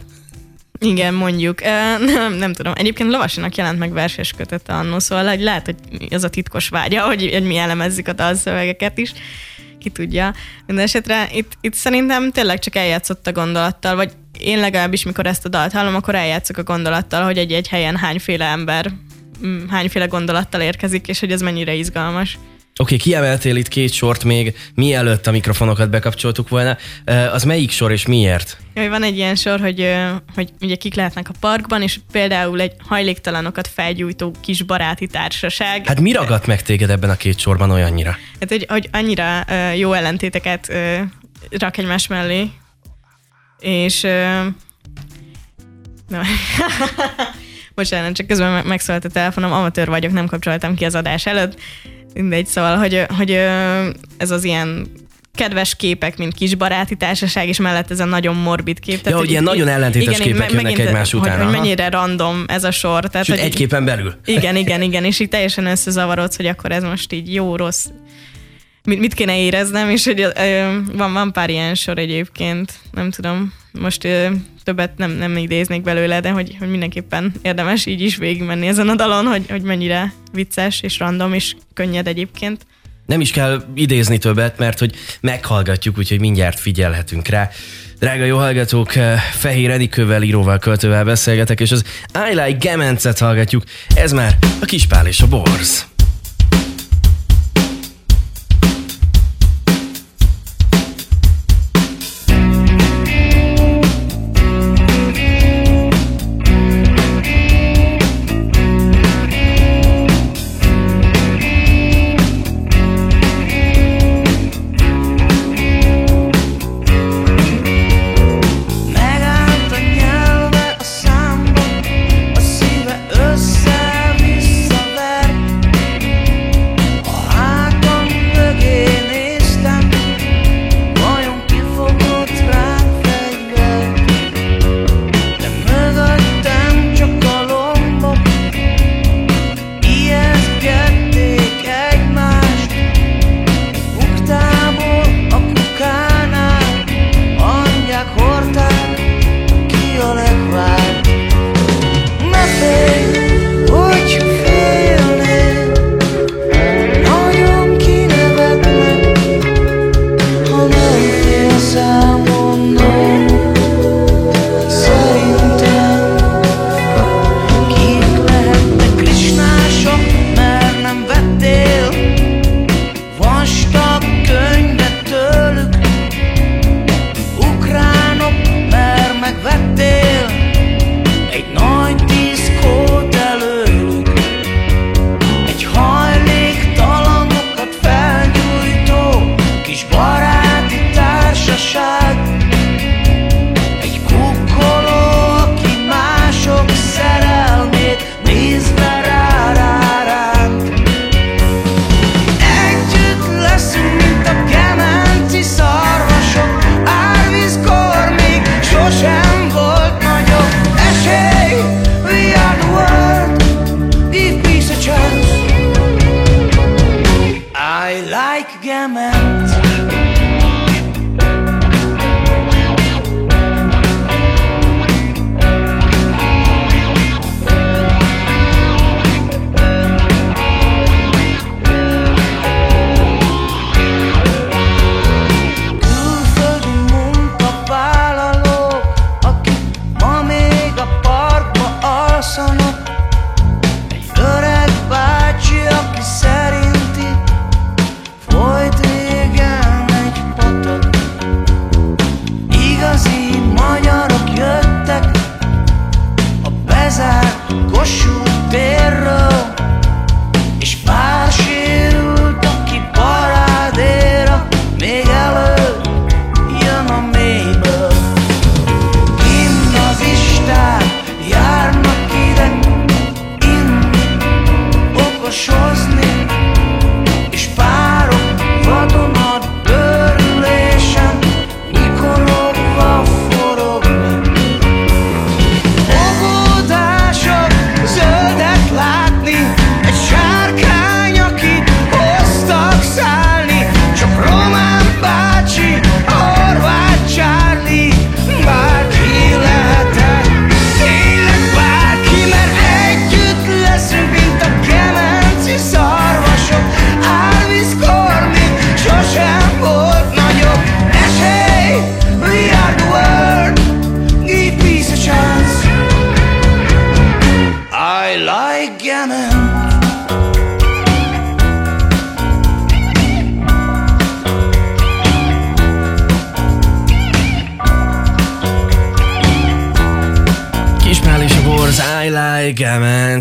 Igen, 0.78 1.14
mondjuk. 1.14 1.60
Nem, 2.00 2.34
nem 2.34 2.52
tudom. 2.52 2.72
Egyébként 2.76 3.10
Lovasinak 3.10 3.56
jelent 3.56 3.78
meg 3.78 3.92
verses 3.92 4.32
kötete 4.36 4.72
annó, 4.72 4.98
szóval 4.98 5.36
lehet, 5.38 5.64
hogy 5.64 5.76
ez 6.10 6.24
a 6.24 6.28
titkos 6.28 6.68
vágya, 6.68 7.02
hogy, 7.02 7.30
hogy 7.32 7.44
mi 7.44 7.56
elemezzük 7.56 8.08
a 8.08 8.12
dalszövegeket 8.12 8.98
is 8.98 9.12
ki 9.78 9.90
tudja. 9.90 10.34
Mindenesetre 10.66 11.28
itt, 11.32 11.52
itt 11.60 11.74
szerintem 11.74 12.30
tényleg 12.30 12.58
csak 12.58 12.76
eljátszott 12.76 13.26
a 13.26 13.32
gondolattal, 13.32 13.96
vagy 13.96 14.12
én 14.38 14.58
legalábbis, 14.58 15.04
mikor 15.04 15.26
ezt 15.26 15.44
a 15.44 15.48
dalt 15.48 15.72
hallom, 15.72 15.94
akkor 15.94 16.14
eljátszok 16.14 16.56
a 16.56 16.62
gondolattal, 16.62 17.24
hogy 17.24 17.38
egy-egy 17.38 17.68
helyen 17.68 17.96
hányféle 17.96 18.44
ember, 18.44 18.90
mm, 19.44 19.68
hányféle 19.68 20.06
gondolattal 20.06 20.60
érkezik, 20.60 21.08
és 21.08 21.20
hogy 21.20 21.32
ez 21.32 21.40
mennyire 21.40 21.74
izgalmas. 21.74 22.38
Oké, 22.80 22.94
okay, 22.94 23.06
kiemeltél 23.06 23.56
itt 23.56 23.68
két 23.68 23.92
sort 23.92 24.24
még, 24.24 24.56
mielőtt 24.74 25.26
a 25.26 25.30
mikrofonokat 25.30 25.90
bekapcsoltuk 25.90 26.48
volna. 26.48 26.76
Az 27.32 27.44
melyik 27.44 27.70
sor 27.70 27.92
és 27.92 28.06
miért? 28.06 28.56
Jaj, 28.74 28.88
van 28.88 29.02
egy 29.02 29.16
ilyen 29.16 29.34
sor, 29.34 29.60
hogy, 29.60 29.96
hogy 30.34 30.50
ugye 30.60 30.74
kik 30.74 30.94
lehetnek 30.94 31.28
a 31.28 31.32
parkban, 31.40 31.82
és 31.82 31.98
például 32.12 32.60
egy 32.60 32.72
hajléktalanokat 32.86 33.68
felgyújtó 33.68 34.34
kis 34.40 34.62
baráti 34.62 35.06
társaság. 35.06 35.86
Hát 35.86 36.00
mi 36.00 36.12
ragadt 36.12 36.46
meg 36.46 36.62
téged 36.62 36.90
ebben 36.90 37.10
a 37.10 37.16
két 37.16 37.38
sorban 37.38 37.70
olyannyira? 37.70 38.16
Hát, 38.40 38.48
hogy, 38.48 38.66
hogy 38.68 38.88
annyira 38.92 39.44
jó 39.74 39.92
ellentéteket 39.92 40.72
rak 41.50 41.76
egymás 41.76 42.06
mellé, 42.06 42.50
és 43.60 44.00
nem. 46.08 46.24
Bocsánat, 47.74 48.16
csak 48.16 48.26
közben 48.26 48.66
megszólt 48.66 49.04
a 49.04 49.08
telefonom, 49.08 49.52
amatőr 49.52 49.88
vagyok, 49.88 50.12
nem 50.12 50.26
kapcsoltam 50.26 50.74
ki 50.74 50.84
az 50.84 50.94
adás 50.94 51.26
előtt 51.26 51.60
mindegy, 52.14 52.46
szóval, 52.46 52.76
hogy, 52.76 53.06
hogy 53.16 53.30
ez 54.16 54.30
az 54.30 54.44
ilyen 54.44 54.86
kedves 55.34 55.76
képek, 55.76 56.16
mint 56.16 56.34
kis 56.34 56.54
baráti 56.54 56.96
társaság, 56.96 57.48
és 57.48 57.58
mellett 57.58 57.90
ez 57.90 58.00
a 58.00 58.04
nagyon 58.04 58.34
morbid 58.34 58.80
kép. 58.80 59.00
Tehát, 59.00 59.10
ja, 59.10 59.16
hogy 59.16 59.30
ilyen 59.30 59.42
nagyon 59.42 59.68
ellentétes 59.68 60.18
igen, 60.18 60.32
képek 60.32 60.52
jönnek 60.52 60.78
egymás 60.78 61.14
után. 61.14 61.36
Hogy, 61.36 61.44
hogy 61.44 61.54
mennyire 61.54 61.88
random 61.88 62.44
ez 62.48 62.64
a 62.64 62.70
sor. 62.70 63.08
Tehát, 63.08 63.26
Sőt, 63.26 63.38
hogy, 63.38 63.46
egy 63.46 63.54
képen 63.54 63.84
belül. 63.84 64.14
Igen, 64.24 64.56
igen, 64.56 64.82
igen, 64.82 65.04
és 65.04 65.20
így 65.20 65.28
teljesen 65.28 65.66
összezavarodsz, 65.66 66.36
hogy 66.36 66.46
akkor 66.46 66.72
ez 66.72 66.82
most 66.82 67.12
így 67.12 67.34
jó, 67.34 67.56
rossz, 67.56 67.86
mit, 68.84 68.98
mit 68.98 69.14
kéne 69.14 69.38
éreznem, 69.38 69.90
és 69.90 70.04
hogy 70.04 70.20
ö, 70.20 70.30
van, 70.92 71.12
van 71.12 71.32
pár 71.32 71.50
ilyen 71.50 71.74
sor 71.74 71.98
egyébként, 71.98 72.72
nem 72.90 73.10
tudom, 73.10 73.52
most 73.72 74.04
ö, 74.04 74.28
többet 74.68 74.96
nem, 74.96 75.10
nem 75.10 75.36
idéznék 75.36 75.82
belőle, 75.82 76.20
de 76.20 76.30
hogy, 76.30 76.56
hogy 76.58 76.68
mindenképpen 76.68 77.32
érdemes 77.42 77.86
így 77.86 78.00
is 78.00 78.16
végigmenni 78.16 78.66
ezen 78.66 78.88
a 78.88 78.94
dalon, 78.94 79.26
hogy, 79.26 79.44
hogy 79.48 79.62
mennyire 79.62 80.12
vicces 80.32 80.80
és 80.80 80.98
random 80.98 81.32
és 81.32 81.54
könnyed 81.74 82.06
egyébként. 82.06 82.66
Nem 83.06 83.20
is 83.20 83.30
kell 83.30 83.62
idézni 83.74 84.18
többet, 84.18 84.58
mert 84.58 84.78
hogy 84.78 84.94
meghallgatjuk, 85.20 85.98
úgyhogy 85.98 86.20
mindjárt 86.20 86.60
figyelhetünk 86.60 87.28
rá. 87.28 87.50
Drága 87.98 88.24
jó 88.24 88.36
hallgatók, 88.36 88.92
Fehér 89.32 89.70
Enikővel, 89.70 90.22
íróval, 90.22 90.58
költővel 90.58 91.04
beszélgetek, 91.04 91.60
és 91.60 91.70
az 91.70 91.84
I 92.30 92.34
Like 92.34 92.56
Gemencet 92.58 93.18
hallgatjuk. 93.18 93.62
Ez 93.94 94.12
már 94.12 94.36
a 94.60 94.64
Kispál 94.64 95.06
és 95.06 95.20
a 95.20 95.26
Borz. 95.26 95.87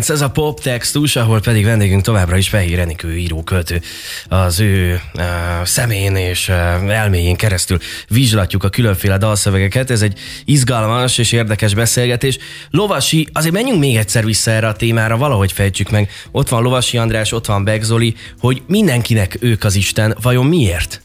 Gemens, 0.08 0.22
ez 0.22 0.28
a 0.28 0.30
pop 0.30 0.60
textus, 0.60 1.16
ahol 1.16 1.40
pedig 1.40 1.64
vendégünk 1.64 2.02
továbbra 2.02 2.36
is 2.36 2.48
Fehér 2.48 2.78
Enikő 2.78 3.16
író 3.16 3.42
költő. 3.42 3.80
Az 4.28 4.60
ő 4.60 5.00
uh, 5.14 5.22
szemén 5.64 6.16
és 6.16 6.48
uh, 6.48 6.54
elméjén 6.90 7.36
keresztül 7.36 7.78
vizslatjuk 8.08 8.64
a 8.64 8.68
különféle 8.68 9.18
dalszövegeket. 9.18 9.90
Ez 9.90 10.02
egy 10.02 10.18
izgalmas 10.44 11.18
és 11.18 11.32
érdekes 11.32 11.74
beszélgetés. 11.74 12.38
Lovasi, 12.70 13.28
azért 13.32 13.54
menjünk 13.54 13.80
még 13.80 13.96
egyszer 13.96 14.24
vissza 14.24 14.50
erre 14.50 14.68
a 14.68 14.72
témára, 14.72 15.16
valahogy 15.16 15.52
fejtsük 15.52 15.90
meg. 15.90 16.10
Ott 16.30 16.48
van 16.48 16.62
Lovasi 16.62 16.98
András, 16.98 17.32
ott 17.32 17.46
van 17.46 17.64
Begzoli, 17.64 18.14
hogy 18.38 18.62
mindenkinek 18.66 19.36
ők 19.40 19.64
az 19.64 19.74
Isten. 19.74 20.16
Vajon 20.22 20.46
miért? 20.46 21.02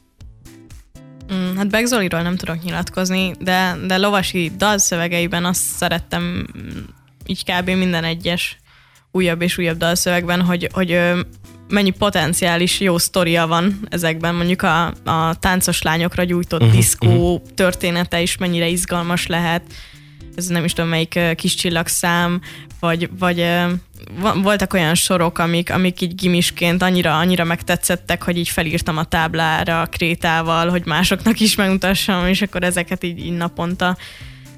Mm, 1.34 1.56
Hát 1.56 1.70
Beck 1.70 1.86
Zoliról 1.86 2.22
nem 2.22 2.36
tudok 2.36 2.64
nyilatkozni, 2.64 3.34
de, 3.40 3.78
de 3.88 3.98
lovasi 3.98 4.52
dalszövegeiben 4.58 5.46
azt 5.46 5.62
szerettem 5.62 6.24
mm, 6.24 6.80
így 7.26 7.44
kb. 7.44 7.70
minden 7.70 8.04
egyes 8.04 8.58
újabb 9.14 9.42
és 9.42 9.58
újabb 9.58 9.78
dalszövegben, 9.78 10.42
hogy, 10.42 10.70
hogy 10.72 11.00
mennyi 11.70 11.90
potenciális 11.90 12.80
jó 12.80 12.98
sztoria 12.98 13.48
van 13.48 13.80
ezekben, 13.90 14.36
mondjuk 14.36 14.62
a, 14.62 14.86
a 15.04 15.36
táncos 15.40 15.82
lányokra 15.82 16.24
gyújtott 16.24 16.62
uh-huh, 16.62 16.76
diszkó 16.76 17.34
uh-huh. 17.34 17.54
története 17.56 18.22
is 18.22 18.38
mennyire 18.38 18.68
izgalmas 18.68 19.28
lehet, 19.28 19.62
ez 20.36 20.48
nem 20.48 20.64
is 20.64 20.74
tudom 20.74 20.90
melyik 20.90 21.20
kis 21.36 21.56
csillagszám, 21.56 22.42
vagy, 22.80 23.10
vagy 23.20 23.46
voltak 24.42 24.74
olyan 24.74 24.96
sorok, 24.96 25.40
amik, 25.40 25.72
amik 25.72 26.02
így 26.02 26.16
gimisként 26.16 26.82
annyira, 26.82 27.18
annyira 27.18 27.44
megtetszettek, 27.44 28.24
hogy 28.24 28.38
így 28.38 28.50
felírtam 28.50 28.98
a 28.98 29.04
táblára 29.04 29.88
krétával, 29.92 30.70
hogy 30.70 30.86
másoknak 30.86 31.40
is 31.40 31.56
megmutassam, 31.56 32.28
és 32.28 32.42
akkor 32.42 32.64
ezeket 32.64 33.04
így, 33.04 33.26
így 33.26 33.38
naponta. 33.38 33.98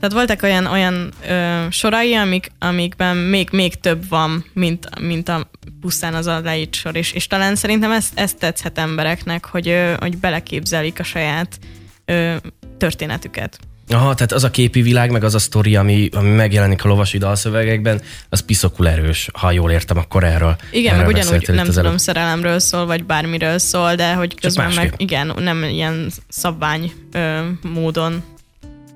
Tehát 0.07 0.27
voltak 0.27 0.43
olyan, 0.43 0.65
olyan 0.65 1.11
ö, 1.29 1.65
sorai, 1.69 2.15
amik, 2.15 2.51
amikben 2.59 3.17
még, 3.17 3.49
még 3.51 3.75
több 3.79 4.07
van, 4.09 4.45
mint, 4.53 4.99
mint 4.99 5.29
a 5.29 5.49
pusztán 5.81 6.13
az 6.13 6.27
a 6.27 6.39
leírt 6.39 6.73
sor, 6.73 6.95
és, 6.95 7.11
és 7.11 7.27
talán 7.27 7.55
szerintem 7.55 7.91
ezt, 7.91 8.19
ezt 8.19 8.37
tetszhet 8.37 8.77
embereknek, 8.77 9.45
hogy, 9.45 9.67
ö, 9.67 9.93
hogy 9.99 10.17
beleképzelik 10.17 10.99
a 10.99 11.03
saját 11.03 11.59
ö, 12.05 12.35
történetüket. 12.77 13.59
Aha, 13.89 14.13
tehát 14.13 14.31
az 14.31 14.43
a 14.43 14.49
képi 14.51 14.81
világ, 14.81 15.11
meg 15.11 15.23
az 15.23 15.35
a 15.35 15.39
sztori, 15.39 15.75
ami, 15.75 16.09
ami 16.13 16.29
megjelenik 16.29 16.83
a 16.83 16.87
lovasi 16.87 17.17
dalszövegekben, 17.17 18.01
az 18.29 18.39
piszokul 18.39 18.87
erős, 18.87 19.29
ha 19.33 19.51
jól 19.51 19.71
értem, 19.71 19.97
akkor 19.97 20.23
erről. 20.23 20.55
Igen, 20.71 20.93
erről 20.93 21.05
meg 21.05 21.15
ugyanúgy 21.15 21.47
nem 21.47 21.65
tudom, 21.65 21.85
előbb. 21.85 21.99
szerelemről 21.99 22.59
szól, 22.59 22.85
vagy 22.85 23.03
bármiről 23.03 23.57
szól, 23.57 23.95
de 23.95 24.13
hogy 24.13 24.39
közben 24.39 24.73
meg 24.73 24.93
igen, 24.97 25.33
nem 25.37 25.63
ilyen 25.63 26.11
szabvány 26.27 26.91
ö, 27.11 27.39
módon. 27.61 28.23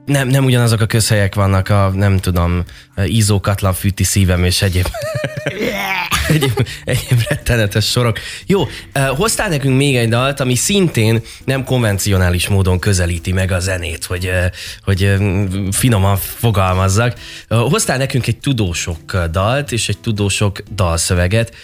Nem, 0.10 0.28
nem 0.28 0.46
ugyanazok 0.46 0.82
a 0.82 0.86
közhelyek 0.86 1.36
vannak, 1.36 1.70
a 1.70 1.92
nem 1.94 2.18
tudom, 2.18 2.64
ízókatlan 3.06 3.74
fűti 3.74 4.04
szívem 4.04 4.44
és 4.44 4.62
egyéb, 4.62 4.88
egyéb, 6.28 6.68
egyéb 6.84 7.22
rettenetes 7.30 7.86
sorok. 7.86 8.20
Jó, 8.46 8.68
eh, 8.92 9.08
hoztál 9.08 9.50
nekünk 9.50 9.78
még 9.78 9.96
egy 9.96 10.10
dalt, 10.10 10.40
ami 10.40 10.56
szintén 10.56 11.22
nem 11.46 11.64
konvencionális 11.64 12.48
módon 12.48 12.80
közelíti 12.80 13.32
meg 13.32 13.52
a 13.52 13.60
zenét, 13.60 14.06
hogy, 14.06 14.26
eh, 14.26 14.50
hogy 14.84 15.04
eh, 15.04 15.18
finoman 15.72 16.18
fogalmazzak. 16.18 17.20
Hoztál 17.48 17.98
nekünk 17.98 18.28
egy 18.28 18.38
tudósok 18.38 19.26
dalt 19.32 19.72
és 19.72 19.90
egy 19.90 19.98
tudósok 19.98 20.64
dalszöveget. 20.76 21.56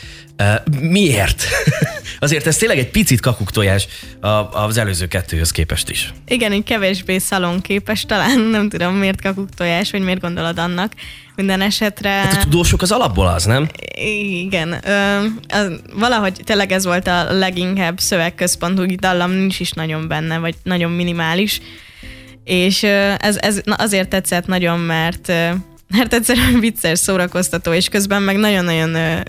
Miért? 0.79 1.43
Azért 2.19 2.47
ez 2.47 2.57
tényleg 2.57 2.77
egy 2.77 2.89
picit 2.89 3.19
kakuktojás 3.19 3.87
az 4.51 4.77
előző 4.77 5.07
kettőhöz 5.07 5.51
képest 5.51 5.89
is. 5.89 6.13
Igen, 6.27 6.53
így 6.53 6.63
kevésbé 6.63 7.17
szalonképes, 7.17 8.05
talán 8.05 8.39
nem 8.55 8.69
tudom 8.69 8.93
miért 8.93 9.21
kakuk 9.21 9.49
tojás, 9.49 9.91
vagy 9.91 10.01
miért 10.01 10.21
gondolod 10.21 10.59
annak. 10.59 10.93
Minden 11.35 11.61
esetre... 11.61 12.09
Hát 12.09 12.33
a 12.33 12.43
tudósok 12.43 12.81
az 12.81 12.91
alapból 12.91 13.27
az, 13.27 13.45
nem? 13.45 13.69
Igen, 14.43 14.77
ö, 14.85 15.25
az, 15.47 15.71
valahogy 15.93 16.33
tényleg 16.43 16.71
ez 16.71 16.85
volt 16.85 17.07
a 17.07 17.33
leginkább 17.33 17.99
szövegközpontú 17.99 18.95
dallam, 18.95 19.31
nincs 19.31 19.59
is 19.59 19.71
nagyon 19.71 20.07
benne, 20.07 20.37
vagy 20.37 20.55
nagyon 20.63 20.91
minimális. 20.91 21.61
És 22.43 22.83
ez, 23.17 23.37
ez 23.39 23.61
azért 23.65 24.09
tetszett 24.09 24.45
nagyon, 24.45 24.79
mert, 24.79 25.31
mert 25.87 26.13
egyszerűen 26.13 26.59
vicces, 26.59 26.99
szórakoztató, 26.99 27.73
és 27.73 27.87
közben 27.87 28.21
meg 28.21 28.37
nagyon-nagyon 28.37 29.23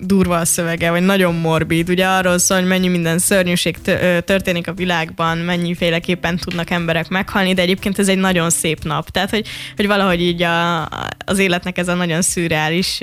durva 0.00 0.36
a 0.36 0.44
szövege, 0.44 0.90
vagy 0.90 1.02
nagyon 1.02 1.34
morbid. 1.34 1.88
Ugye 1.88 2.06
arról 2.06 2.38
szól, 2.38 2.58
hogy 2.58 2.68
mennyi 2.68 2.88
minden 2.88 3.18
szörnyűség 3.18 3.76
történik 4.24 4.68
a 4.68 4.72
világban, 4.72 5.38
mennyiféleképpen 5.38 6.36
tudnak 6.36 6.70
emberek 6.70 7.08
meghalni, 7.08 7.54
de 7.54 7.62
egyébként 7.62 7.98
ez 7.98 8.08
egy 8.08 8.18
nagyon 8.18 8.50
szép 8.50 8.84
nap. 8.84 9.08
Tehát, 9.08 9.30
hogy, 9.30 9.46
hogy 9.76 9.86
valahogy 9.86 10.20
így 10.20 10.42
a, 10.42 10.88
az 11.24 11.38
életnek 11.38 11.78
ez 11.78 11.88
a 11.88 11.94
nagyon 11.94 12.22
szürreális 12.22 13.00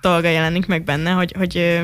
dolga 0.00 0.28
jelenik 0.28 0.66
meg 0.66 0.84
benne, 0.84 1.10
hogy, 1.10 1.34
hogy 1.38 1.80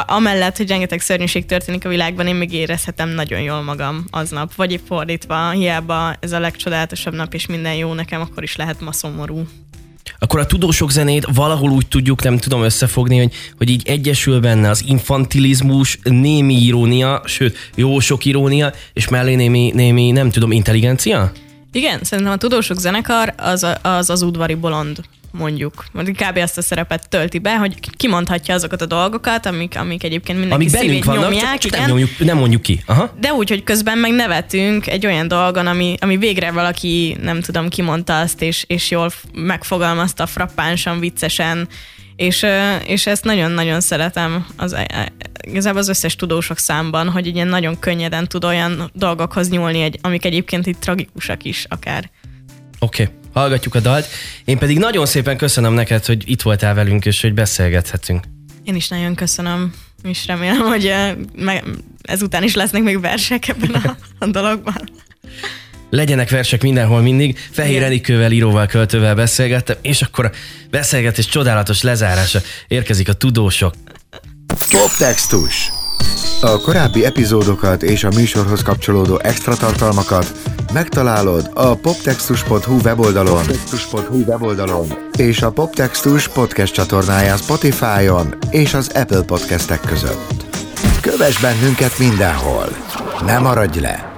amellett, 0.00 0.56
hogy 0.56 0.68
rengeteg 0.68 1.00
szörnyűség 1.00 1.46
történik 1.46 1.84
a 1.84 1.88
világban, 1.88 2.26
én 2.26 2.34
még 2.34 2.52
érezhetem 2.52 3.08
nagyon 3.08 3.40
jól 3.40 3.62
magam 3.62 4.04
aznap. 4.10 4.54
Vagy 4.54 4.72
épp 4.72 4.86
fordítva, 4.86 5.50
hiába 5.50 6.14
ez 6.20 6.32
a 6.32 6.38
legcsodálatosabb 6.38 7.14
nap, 7.14 7.34
és 7.34 7.46
minden 7.46 7.74
jó 7.74 7.92
nekem, 7.92 8.20
akkor 8.20 8.42
is 8.42 8.56
lehet 8.56 8.80
ma 8.80 8.92
szomorú. 8.92 9.46
akkor 10.18 10.40
a 10.40 10.46
tudósok 10.46 10.90
zenét 10.90 11.26
valahol 11.34 11.70
úgy 11.70 11.86
tudjuk, 11.86 12.22
nem 12.22 12.38
tudom 12.38 12.62
összefogni, 12.62 13.18
hogy, 13.18 13.32
hogy 13.56 13.70
így 13.70 13.82
egyesül 13.86 14.40
benne 14.40 14.70
az 14.70 14.84
infantilizmus, 14.86 15.98
némi 16.02 16.54
irónia, 16.54 17.22
sőt, 17.24 17.70
jó 17.74 18.00
sok 18.00 18.24
irónia, 18.24 18.72
és 18.92 19.08
mellé 19.08 19.34
némi, 19.34 19.70
némi 19.74 20.10
nem 20.10 20.30
tudom, 20.30 20.52
intelligencia? 20.52 21.32
Igen, 21.72 21.98
szerintem 22.02 22.32
a 22.32 22.36
tudósok 22.36 22.78
zenekar 22.78 23.34
az 23.36 23.66
az, 23.82 24.10
az 24.10 24.22
udvari 24.22 24.54
bolond 24.54 25.00
mondjuk. 25.38 25.84
Kb. 25.92 26.36
azt 26.36 26.58
a 26.58 26.62
szerepet 26.62 27.08
tölti 27.08 27.38
be, 27.38 27.56
hogy 27.56 27.74
kimondhatja 27.96 28.54
azokat 28.54 28.82
a 28.82 28.86
dolgokat, 28.86 29.46
amik, 29.46 29.78
amik 29.78 30.04
egyébként 30.04 30.38
mindenki 30.38 30.64
Amik 30.64 30.80
szívét 30.80 31.04
vannak, 31.04 31.22
nyomják. 31.22 31.42
csak, 31.42 31.58
csak 31.58 31.70
igen. 31.70 31.80
nem, 31.80 31.90
nyomjuk, 31.90 32.18
nem 32.18 32.38
mondjuk 32.38 32.62
ki. 32.62 32.82
Aha. 32.86 33.10
De 33.20 33.32
úgy, 33.32 33.48
hogy 33.48 33.62
közben 33.62 33.98
meg 33.98 34.12
nevetünk 34.12 34.86
egy 34.86 35.06
olyan 35.06 35.28
dolgon, 35.28 35.66
ami, 35.66 35.94
ami 36.00 36.16
végre 36.16 36.50
valaki, 36.50 37.16
nem 37.22 37.40
tudom, 37.40 37.68
kimondta 37.68 38.20
azt, 38.20 38.42
és, 38.42 38.64
és 38.66 38.90
jól 38.90 39.10
megfogalmazta 39.32 40.26
frappánsan, 40.26 41.00
viccesen, 41.00 41.68
és, 42.16 42.46
és 42.84 43.06
ezt 43.06 43.24
nagyon-nagyon 43.24 43.80
szeretem 43.80 44.46
az, 44.56 44.72
e- 44.72 45.12
igazából 45.40 45.80
az 45.80 45.88
összes 45.88 46.16
tudósok 46.16 46.58
számban, 46.58 47.08
hogy 47.08 47.26
ilyen 47.26 47.48
nagyon 47.48 47.78
könnyeden 47.78 48.28
tud 48.28 48.44
olyan 48.44 48.90
dolgokhoz 48.94 49.48
nyúlni, 49.48 49.82
egy, 49.82 49.98
amik 50.02 50.24
egyébként 50.24 50.66
itt 50.66 50.80
tragikusak 50.80 51.44
is 51.44 51.66
akár. 51.68 52.10
Oké, 52.78 53.02
okay. 53.02 53.14
Hallgatjuk 53.40 53.74
a 53.74 53.80
dalt. 53.80 54.06
Én 54.44 54.58
pedig 54.58 54.78
nagyon 54.78 55.06
szépen 55.06 55.36
köszönöm 55.36 55.72
neked, 55.72 56.04
hogy 56.04 56.30
itt 56.30 56.42
voltál 56.42 56.74
velünk, 56.74 57.04
és 57.04 57.20
hogy 57.20 57.34
beszélgethetünk. 57.34 58.24
Én 58.64 58.74
is 58.74 58.88
nagyon 58.88 59.14
köszönöm, 59.14 59.74
és 60.02 60.26
remélem, 60.26 60.60
hogy 60.60 60.92
me- 61.36 61.64
ezután 62.02 62.42
is 62.42 62.54
lesznek 62.54 62.82
még 62.82 63.00
versek 63.00 63.48
ebben 63.48 63.70
a, 63.70 63.96
a 64.18 64.26
dologban. 64.26 64.90
Legyenek 65.90 66.30
versek 66.30 66.62
mindenhol 66.62 67.00
mindig. 67.00 67.38
Fehér 67.50 67.82
Enikővel, 67.82 68.32
íróval, 68.32 68.66
költővel 68.66 69.14
beszélgettem, 69.14 69.76
és 69.82 70.02
akkor 70.02 70.24
a 70.24 70.30
beszélgetés 70.70 71.26
csodálatos 71.26 71.82
lezárása 71.82 72.40
érkezik 72.68 73.08
a 73.08 73.12
tudósok. 73.12 73.74
Poptextus. 74.70 75.70
A 76.40 76.60
korábbi 76.60 77.04
epizódokat 77.04 77.82
és 77.82 78.04
a 78.04 78.08
műsorhoz 78.14 78.62
kapcsolódó 78.62 79.18
extra 79.22 79.54
tartalmakat 79.54 80.32
megtalálod 80.72 81.50
a 81.54 81.74
poptextus.hu 81.74 82.76
weboldalon, 82.84 83.36
poptextus.hu 83.36 84.24
weboldalon 84.26 84.86
és 85.16 85.42
a 85.42 85.50
Poptextus 85.50 86.28
podcast 86.28 86.74
csatornáján 86.74 87.36
Spotify-on 87.36 88.34
és 88.50 88.74
az 88.74 88.90
Apple 88.94 89.22
podcastek 89.22 89.80
között. 89.80 90.44
Kövess 91.00 91.40
bennünket 91.40 91.98
mindenhol! 91.98 92.68
Ne 93.24 93.38
maradj 93.38 93.80
le! 93.80 94.14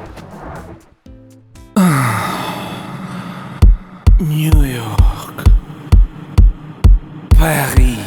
New 4.19 4.63
York, 4.63 5.43
Paris, 7.39 7.99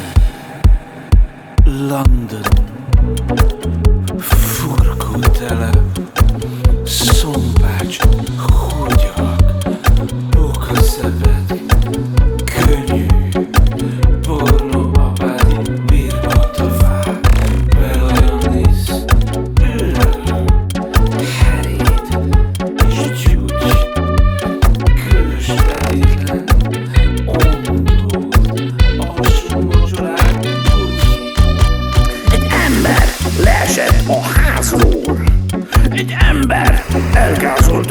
London, 1.64 2.61
So 6.84 7.14
Sumpać, 7.14 7.98
chuj. 8.38 9.01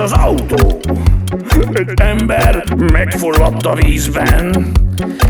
Az 0.02 0.12
autó. 0.12 0.80
Egy 1.74 1.92
ember 1.96 2.64
megfulladt 2.92 3.66
a 3.66 3.74
vízben. 3.74 4.72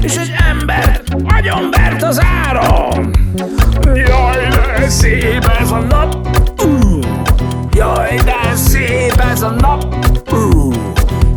És 0.01 0.17
egy 0.17 0.31
ember 0.49 1.01
agyonvert 1.37 2.03
az 2.03 2.21
áram. 2.45 3.11
Jaj, 3.93 4.47
de 4.77 4.89
szép 4.89 5.51
ez 5.61 5.71
a 5.71 5.79
nap. 5.79 6.27
Ú, 6.63 6.99
Jaj, 7.73 8.15
de 8.15 8.55
szép 8.55 9.23
ez 9.31 9.41
a 9.41 9.49
nap. 9.49 9.95
Ú, 10.31 10.71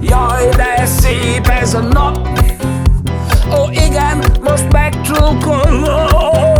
Jaj, 0.01 0.49
de 0.57 0.87
szép 0.87 1.47
ez 1.47 1.75
a 1.75 1.81
nap. 1.81 2.29
Ó, 3.51 3.71
igen, 3.71 4.25
most 4.45 4.73
megcsókolom. 4.73 6.54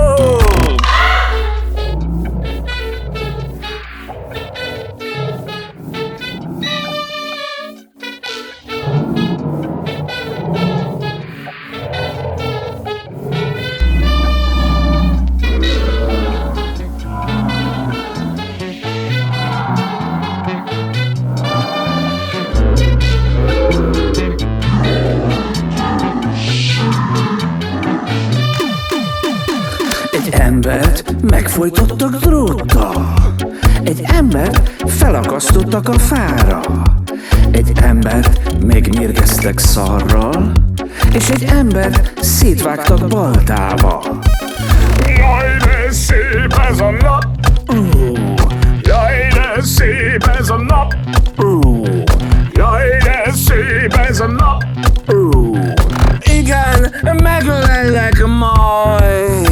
Embert 30.65 31.23
megfojtottak 31.23 32.17
dróttal. 32.17 33.15
Egy 33.83 34.01
embert 34.03 34.85
felakasztottak 34.87 35.89
a 35.89 35.99
fára. 35.99 36.61
Egy 37.51 37.73
embert 37.83 38.65
megmérgeztek 38.67 39.59
szarral. 39.59 40.53
És 41.13 41.29
egy 41.29 41.43
embert 41.43 42.25
szétvágtak 42.25 43.09
baltával. 43.09 44.03
Jaj, 45.07 45.57
de 45.59 45.91
szép 45.91 46.61
ez 46.71 46.81
a 46.81 46.91
nap! 46.91 47.25
Ú, 47.69 48.13
Jaj, 48.83 49.29
de 49.33 49.63
szép 49.63 50.31
ez 50.39 50.49
a 50.49 50.57
nap! 50.57 50.95
Ú, 51.39 51.83
Jaj, 52.53 52.89
de 53.03 53.33
szép 53.33 53.93
ez 54.09 54.21
a 54.21 54.27
nap! 54.27 54.65
Ú, 55.09 55.57
Igen, 56.25 56.95
megölellek 57.23 58.27
majd! 58.27 59.44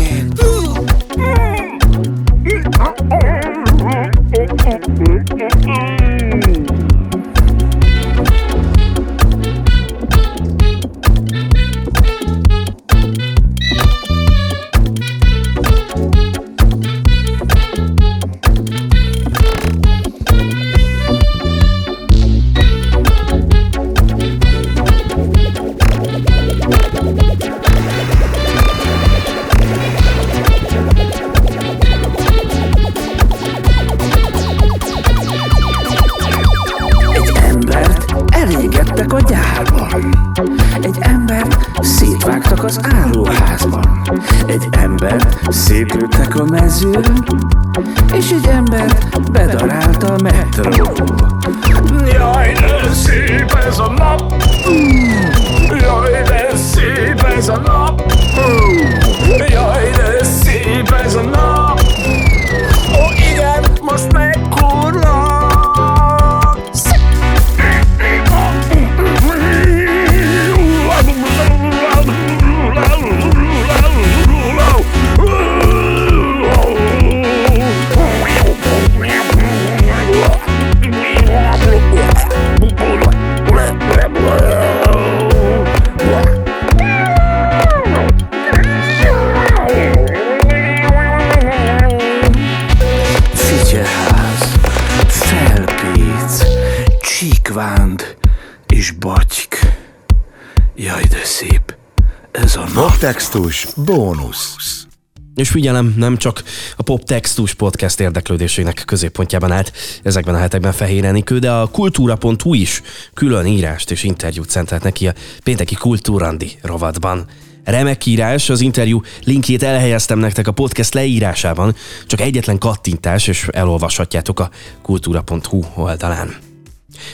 Poptextus 103.03 103.67
bónusz. 103.77 104.87
És 105.35 105.49
figyelem, 105.49 105.95
nem 105.97 106.17
csak 106.17 106.43
a 106.77 106.83
Poptextus 106.83 107.55
podcast 107.55 108.01
érdeklődésének 108.01 108.83
középpontjában 108.87 109.53
állt 109.53 109.73
ezekben 110.03 110.35
a 110.35 110.39
hetekben 110.39 110.73
Fehér 110.73 111.05
Enikő, 111.05 111.39
de 111.39 111.51
a 111.51 111.67
kultúra.hu 111.67 112.55
is 112.55 112.83
külön 113.15 113.47
írást 113.47 113.91
és 113.91 114.03
interjút 114.03 114.51
szentelt 114.51 114.83
neki 114.83 115.09
a 115.09 115.15
pénteki 115.43 115.75
Kultúrandi 115.75 116.59
rovatban. 116.63 117.27
Remek 117.65 118.07
írás, 118.07 118.51
az 118.51 118.61
interjú 118.61 119.03
linkjét 119.25 119.63
elhelyeztem 119.63 120.19
nektek 120.19 120.47
a 120.47 120.53
podcast 120.53 120.95
leírásában, 120.95 121.75
csak 122.07 122.21
egyetlen 122.21 122.59
kattintás, 122.59 123.27
és 123.27 123.49
elolvashatjátok 123.53 124.41
a 124.41 124.51
kultúra.hu 124.83 125.63
oldalán. 125.75 126.52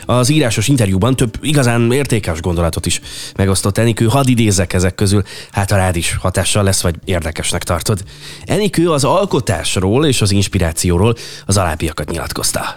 Az 0.04 0.28
írásos 0.28 0.68
interjúban 0.68 1.16
több 1.16 1.38
igazán 1.40 1.92
értékes 1.92 2.40
gondolatot 2.40 2.86
is 2.86 3.00
megosztott 3.36 3.78
Enikő, 3.78 4.06
hadd 4.06 4.28
idézek 4.28 4.72
ezek 4.72 4.94
közül, 4.94 5.22
hát 5.50 5.70
a 5.70 5.76
rád 5.76 5.96
is 5.96 6.16
hatással 6.20 6.62
lesz, 6.62 6.82
vagy 6.82 6.94
érdekesnek 7.04 7.62
tartod. 7.62 8.04
Enikő 8.44 8.90
az 8.90 9.04
alkotásról 9.04 10.06
és 10.06 10.20
az 10.20 10.30
inspirációról 10.30 11.14
az 11.46 11.56
alábbiakat 11.56 12.10
nyilatkozta. 12.10 12.76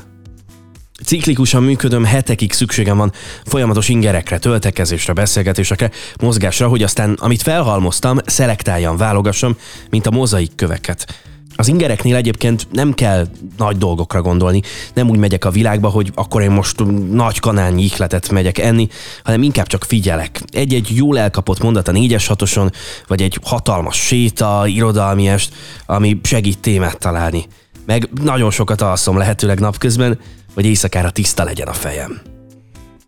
Ciklikusan 1.05 1.63
működöm, 1.63 2.03
hetekig 2.03 2.53
szükségem 2.53 2.97
van 2.97 3.11
folyamatos 3.45 3.89
ingerekre, 3.89 4.37
töltekezésre, 4.37 5.13
beszélgetésekre, 5.13 5.91
mozgásra, 6.21 6.67
hogy 6.67 6.83
aztán, 6.83 7.17
amit 7.19 7.41
felhalmoztam, 7.41 8.17
szelektáljam, 8.25 8.97
válogassam, 8.97 9.57
mint 9.89 10.07
a 10.07 10.11
mozaik 10.11 10.55
köveket. 10.55 11.30
Az 11.61 11.67
ingereknél 11.67 12.15
egyébként 12.15 12.67
nem 12.71 12.93
kell 12.93 13.27
nagy 13.57 13.77
dolgokra 13.77 14.21
gondolni, 14.21 14.61
nem 14.93 15.09
úgy 15.09 15.17
megyek 15.17 15.45
a 15.45 15.49
világba, 15.49 15.89
hogy 15.89 16.11
akkor 16.15 16.41
én 16.41 16.51
most 16.51 16.83
nagy 17.11 17.39
kanálnyi 17.39 17.83
ihletet 17.83 18.29
megyek 18.29 18.57
enni, 18.57 18.87
hanem 19.23 19.43
inkább 19.43 19.67
csak 19.67 19.83
figyelek. 19.83 20.41
Egy-egy 20.51 20.89
jól 20.95 21.19
elkapott 21.19 21.61
mondat 21.61 21.87
a 21.87 21.91
4-es 21.91 22.23
hatoson, 22.27 22.71
vagy 23.07 23.21
egy 23.21 23.39
hatalmas 23.43 23.95
séta, 23.95 24.63
irodalmi 24.67 25.27
est, 25.27 25.53
ami 25.85 26.19
segít 26.23 26.59
témát 26.59 26.97
találni. 26.99 27.45
Meg 27.85 28.09
nagyon 28.23 28.51
sokat 28.51 28.81
alszom 28.81 29.17
lehetőleg 29.17 29.59
napközben, 29.59 30.19
hogy 30.53 30.65
éjszakára 30.65 31.09
tiszta 31.09 31.43
legyen 31.43 31.67
a 31.67 31.73
fejem. 31.73 32.21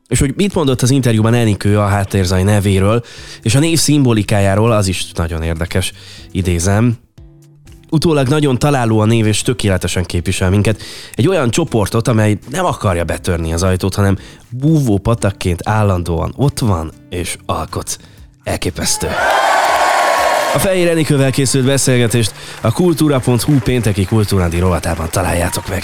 És 0.08 0.20
hogy 0.20 0.34
mit 0.36 0.54
mondott 0.54 0.82
az 0.82 0.92
interjúban 0.92 1.34
Enikő 1.34 1.80
a 1.80 1.88
háttérzai 1.88 2.44
nevéről, 2.44 3.04
és 3.42 3.56
a 3.56 3.60
név 3.60 3.80
szimbolikájáról, 3.80 4.72
az 4.72 4.88
is 4.88 5.12
nagyon 5.12 5.42
érdekes, 5.42 5.94
idézem. 6.32 6.98
Utólag 7.94 8.28
nagyon 8.28 8.60
találó 8.60 9.00
a 9.00 9.06
név, 9.06 9.26
és 9.26 9.42
tökéletesen 9.42 10.04
képvisel 10.04 10.50
minket. 10.50 10.82
Egy 11.14 11.28
olyan 11.28 11.50
csoportot, 11.50 12.08
amely 12.08 12.38
nem 12.50 12.66
akarja 12.66 13.04
betörni 13.04 13.54
az 13.54 13.64
ajtót, 13.64 13.96
hanem 13.96 14.18
búvó 14.50 14.98
patakként 14.98 15.68
állandóan 15.68 16.34
ott 16.36 16.60
van 16.60 16.92
és 17.10 17.38
alkot. 17.46 17.98
Elképesztő. 18.44 19.08
A 20.54 20.60
Fehér 20.60 20.88
Enikővel 20.88 21.32
készült 21.32 21.66
beszélgetést 21.66 22.34
a 22.62 22.72
kultúra.hu 22.72 23.60
pénteki 23.60 24.06
kultúrandi 24.06 24.60
rovatában 24.60 25.08
találjátok 25.10 25.68
meg. 25.68 25.84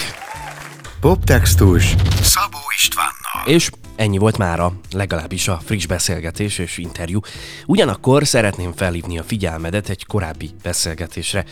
Poptextus 1.00 1.94
Szabó 2.22 2.58
Istvánnal. 2.76 3.56
És 3.56 3.70
ennyi 3.96 4.18
volt 4.18 4.38
mára, 4.38 4.72
legalábbis 4.92 5.48
a 5.48 5.60
friss 5.64 5.86
beszélgetés 5.86 6.58
és 6.58 6.78
interjú. 6.78 7.20
Ugyanakkor 7.66 8.26
szeretném 8.26 8.72
felhívni 8.76 9.18
a 9.18 9.22
figyelmedet 9.26 9.88
egy 9.88 10.06
korábbi 10.06 10.50
beszélgetésre. 10.62 11.44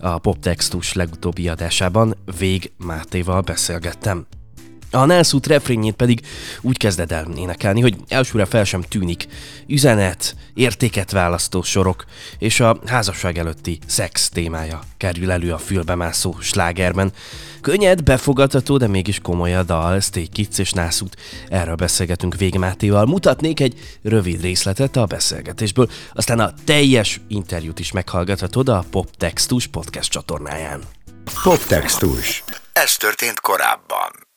A 0.00 0.18
Poptextus 0.18 0.92
legutóbbi 0.92 1.48
adásában 1.48 2.16
Vég 2.38 2.72
Mátéval 2.76 3.40
beszélgettem. 3.40 4.26
A 4.90 5.04
Nelszút 5.04 5.46
refrényét 5.46 5.94
pedig 5.94 6.26
úgy 6.60 6.76
kezded 6.76 7.12
el 7.12 7.26
énekelni, 7.36 7.80
hogy 7.80 7.96
elsőre 8.08 8.44
fel 8.44 8.64
sem 8.64 8.82
tűnik. 8.82 9.26
Üzenet, 9.66 10.36
értéket 10.54 11.10
választó 11.10 11.62
sorok 11.62 12.04
és 12.38 12.60
a 12.60 12.78
házasság 12.86 13.38
előtti 13.38 13.78
szex 13.86 14.28
témája 14.28 14.80
kerül 14.96 15.30
elő 15.30 15.52
a 15.52 15.58
fülbemászó 15.58 16.36
slágerben. 16.40 17.12
Könnyed, 17.60 18.02
befogadható, 18.02 18.76
de 18.76 18.86
mégis 18.86 19.18
komoly 19.18 19.54
a 19.54 19.62
dal, 19.62 20.00
Stay 20.00 20.26
Kids 20.26 20.58
és 20.58 20.72
Nászút. 20.72 21.16
Erről 21.48 21.74
beszélgetünk 21.74 22.34
Végmátéval. 22.34 23.06
Mutatnék 23.06 23.60
egy 23.60 23.98
rövid 24.02 24.40
részletet 24.40 24.96
a 24.96 25.06
beszélgetésből, 25.06 25.90
aztán 26.12 26.40
a 26.40 26.52
teljes 26.64 27.20
interjút 27.28 27.78
is 27.78 27.92
meghallgathatod 27.92 28.68
a 28.68 28.84
Poptextus 28.90 29.66
podcast 29.66 30.10
csatornáján. 30.10 30.80
Poptextus. 31.42 32.44
Ez 32.72 32.96
történt 32.96 33.40
korábban. 33.40 34.27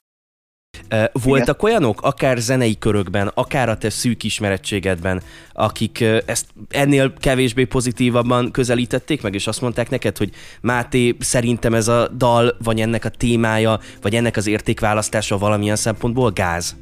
Voltak 1.12 1.64
olyanok, 1.64 2.02
akár 2.02 2.38
zenei 2.38 2.78
körökben, 2.78 3.32
akár 3.34 3.70
a 3.70 3.78
te 3.78 3.90
szűk 3.90 4.24
ismerettségedben, 4.24 5.22
akik 5.54 6.02
ezt 6.26 6.46
ennél 6.70 7.14
kevésbé 7.20 7.64
pozitívabban 7.64 8.52
közelítették 8.52 9.22
meg, 9.22 9.34
és 9.34 9.48
azt 9.48 9.62
mondták 9.62 9.90
neked, 9.90 10.18
hogy 10.18 10.32
Máté, 10.62 11.16
szerintem 11.20 11.74
ez 11.74 11.88
a 11.88 12.08
dal, 12.08 12.58
vagy 12.64 12.80
ennek 12.80 13.06
a 13.06 13.10
témája, 13.10 13.80
vagy 14.02 14.16
ennek 14.16 14.38
az 14.38 14.48
értékválasztása 14.48 15.38
valamilyen 15.38 15.76
szempontból 15.76 16.32
gáz? 16.32 16.76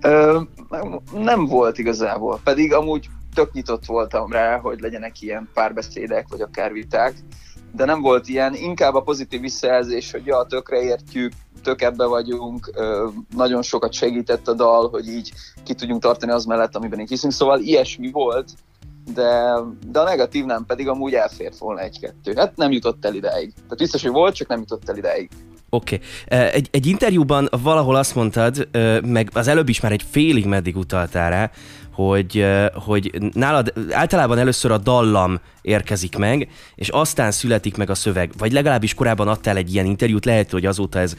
Ö, 0.00 0.40
nem 1.12 1.46
volt 1.46 1.78
igazából, 1.78 2.40
pedig 2.44 2.72
amúgy 2.72 3.08
tök 3.34 3.52
nyitott 3.52 3.84
voltam 3.84 4.32
rá, 4.32 4.58
hogy 4.58 4.80
legyenek 4.80 5.20
ilyen 5.20 5.48
párbeszédek, 5.54 6.26
vagy 6.28 6.40
akár 6.40 6.72
viták, 6.72 7.14
de 7.74 7.84
nem 7.84 8.00
volt 8.00 8.28
ilyen, 8.28 8.54
inkább 8.54 8.94
a 8.94 9.00
pozitív 9.00 9.40
visszajelzés, 9.40 10.10
hogy 10.10 10.26
ja, 10.26 10.46
tökre 10.48 10.82
értjük, 10.82 11.32
tök 11.62 11.82
ebbe 11.82 12.04
vagyunk, 12.04 12.70
nagyon 13.36 13.62
sokat 13.62 13.92
segített 13.92 14.48
a 14.48 14.54
dal, 14.54 14.88
hogy 14.88 15.08
így 15.08 15.32
ki 15.64 15.74
tudjunk 15.74 16.02
tartani 16.02 16.32
az 16.32 16.44
mellett, 16.44 16.76
amiben 16.76 17.00
így 17.00 17.08
hiszünk, 17.08 17.32
szóval 17.32 17.60
ilyesmi 17.60 18.10
volt, 18.10 18.50
de, 19.14 19.54
de 19.86 20.00
a 20.00 20.04
negatív 20.04 20.44
nem, 20.44 20.66
pedig 20.66 20.88
amúgy 20.88 21.14
elfért 21.14 21.58
volna 21.58 21.80
egy-kettő. 21.80 22.32
Hát 22.36 22.56
nem 22.56 22.72
jutott 22.72 23.04
el 23.04 23.14
ideig. 23.14 23.52
Tehát 23.54 23.78
biztos, 23.78 24.02
hogy 24.02 24.10
volt, 24.10 24.34
csak 24.34 24.48
nem 24.48 24.58
jutott 24.58 24.88
el 24.88 24.96
ideig. 24.96 25.28
Oké. 25.70 26.00
Okay. 26.26 26.48
Egy, 26.48 26.68
egy 26.70 26.86
interjúban 26.86 27.48
valahol 27.62 27.96
azt 27.96 28.14
mondtad, 28.14 28.68
meg 29.04 29.30
az 29.32 29.48
előbb 29.48 29.68
is 29.68 29.80
már 29.80 29.92
egy 29.92 30.04
félig 30.10 30.46
meddig 30.46 30.76
utaltál 30.76 31.30
rá, 31.30 31.50
hogy, 31.92 32.46
hogy 32.74 33.18
nálad 33.32 33.72
általában 33.90 34.38
először 34.38 34.70
a 34.70 34.78
dallam 34.78 35.40
érkezik 35.62 36.16
meg, 36.16 36.48
és 36.74 36.88
aztán 36.88 37.30
születik 37.30 37.76
meg 37.76 37.90
a 37.90 37.94
szöveg. 37.94 38.30
Vagy 38.38 38.52
legalábbis 38.52 38.94
korábban 38.94 39.28
adtál 39.28 39.56
egy 39.56 39.72
ilyen 39.72 39.86
interjút, 39.86 40.24
lehet, 40.24 40.50
hogy 40.50 40.66
azóta 40.66 40.98
ez 40.98 41.16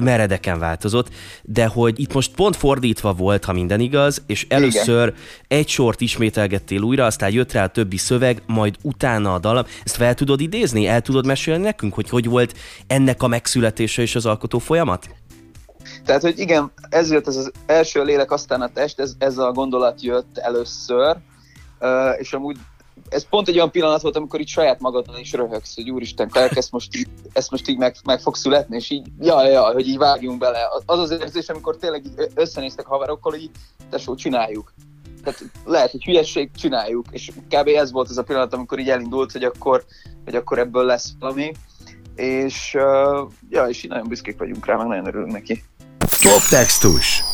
meredeken 0.00 0.58
változott, 0.58 1.08
de 1.42 1.66
hogy 1.66 2.00
itt 2.00 2.12
most 2.12 2.34
pont 2.34 2.56
fordítva 2.56 3.12
volt, 3.12 3.44
ha 3.44 3.52
minden 3.52 3.80
igaz, 3.80 4.22
és 4.26 4.46
először 4.48 5.08
Igen. 5.08 5.20
egy 5.48 5.68
sort 5.68 6.00
ismételgettél 6.00 6.80
újra, 6.80 7.04
aztán 7.04 7.32
jött 7.32 7.52
rá 7.52 7.64
a 7.64 7.68
többi 7.68 7.96
szöveg, 7.96 8.42
majd 8.46 8.76
utána 8.82 9.34
a 9.34 9.38
dallam. 9.38 9.64
Ezt 9.84 9.96
fel 9.96 10.14
tudod 10.14 10.40
idézni? 10.40 10.86
El 10.86 11.00
tudod 11.00 11.26
mesélni 11.26 11.62
nekünk, 11.62 11.94
hogy 11.94 12.08
hogy 12.08 12.26
volt 12.26 12.54
ennek 12.86 13.22
a 13.22 13.26
megszületése 13.26 14.02
és 14.02 14.14
az 14.14 14.26
alkotó 14.26 14.58
folyamat? 14.58 15.08
Tehát, 16.04 16.22
hogy 16.22 16.38
igen, 16.38 16.72
ez 16.88 17.10
jött 17.10 17.26
ez 17.26 17.36
az 17.36 17.52
első 17.66 18.02
lélek, 18.02 18.30
aztán 18.30 18.60
a 18.60 18.68
test, 18.68 19.00
ez, 19.00 19.14
ez 19.18 19.38
a 19.38 19.52
gondolat 19.52 20.02
jött 20.02 20.38
először, 20.38 21.16
ö, 21.78 22.10
és 22.10 22.32
amúgy 22.32 22.56
ez 23.08 23.28
pont 23.28 23.48
egy 23.48 23.54
olyan 23.54 23.70
pillanat 23.70 24.02
volt, 24.02 24.16
amikor 24.16 24.40
így 24.40 24.48
saját 24.48 24.80
magadon 24.80 25.18
is 25.18 25.32
röhögsz, 25.32 25.74
hogy 25.74 25.90
úristen, 25.90 26.28
Clark, 26.28 26.56
ezt 26.56 26.70
most 26.70 26.96
így, 26.96 27.08
ezt 27.32 27.50
most 27.50 27.68
így 27.68 27.78
meg, 27.78 27.96
meg 28.04 28.20
fog 28.20 28.36
születni, 28.36 28.76
és 28.76 28.90
így, 28.90 29.06
jaj, 29.20 29.50
jaj, 29.50 29.72
hogy 29.72 29.88
így 29.88 29.98
vágjunk 29.98 30.38
bele. 30.38 30.58
Az 30.86 30.98
az 30.98 31.10
érzés, 31.10 31.48
amikor 31.48 31.76
tényleg 31.76 32.04
így 32.06 32.30
összenéztek 32.34 32.86
haverokkal, 32.86 33.32
hogy 33.32 33.42
így, 33.42 33.50
tesó, 33.90 34.14
csináljuk. 34.14 34.72
Tehát 35.22 35.42
lehet, 35.64 35.90
hogy 35.90 36.04
hülyesség, 36.04 36.50
csináljuk. 36.56 37.06
És 37.10 37.30
kb. 37.48 37.68
ez 37.68 37.92
volt 37.92 38.08
az 38.08 38.18
a 38.18 38.22
pillanat, 38.22 38.54
amikor 38.54 38.78
így 38.78 38.90
elindult, 38.90 39.32
hogy 39.32 39.44
akkor, 39.44 39.84
hogy 40.24 40.34
akkor 40.34 40.58
ebből 40.58 40.84
lesz 40.84 41.12
valami. 41.18 41.52
És, 42.14 42.74
uh, 42.74 43.30
ja, 43.50 43.64
és 43.64 43.82
így 43.82 43.90
nagyon 43.90 44.08
büszkék 44.08 44.38
vagyunk 44.38 44.66
rá, 44.66 44.76
meg 44.76 44.86
nagyon 44.86 45.06
örülünk 45.06 45.32
neki. 45.32 45.64
Poptextus. 46.32 47.24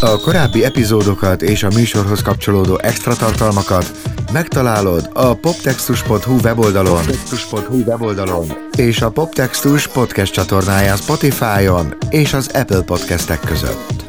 A 0.00 0.20
korábbi 0.20 0.64
epizódokat 0.64 1.42
és 1.42 1.62
a 1.62 1.68
műsorhoz 1.74 2.22
kapcsolódó 2.22 2.78
extra 2.78 3.14
tartalmakat 3.14 3.90
megtalálod 4.32 5.10
a 5.12 5.34
poptextus.hu 5.34 6.38
weboldalon, 6.42 6.96
poptextus.hu 6.96 7.82
weboldalon 7.82 8.46
és 8.76 9.00
a 9.00 9.10
Poptextus 9.10 9.86
podcast 9.86 10.32
csatornáján 10.32 10.96
Spotify-on 10.96 11.94
és 12.10 12.32
az 12.32 12.50
Apple 12.54 12.82
podcastek 12.82 13.40
között. 13.40 14.04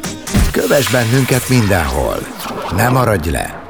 Kövess 0.51 0.91
bennünket 0.91 1.49
mindenhol! 1.49 2.17
Ne 2.75 2.89
maradj 2.89 3.29
le! 3.29 3.62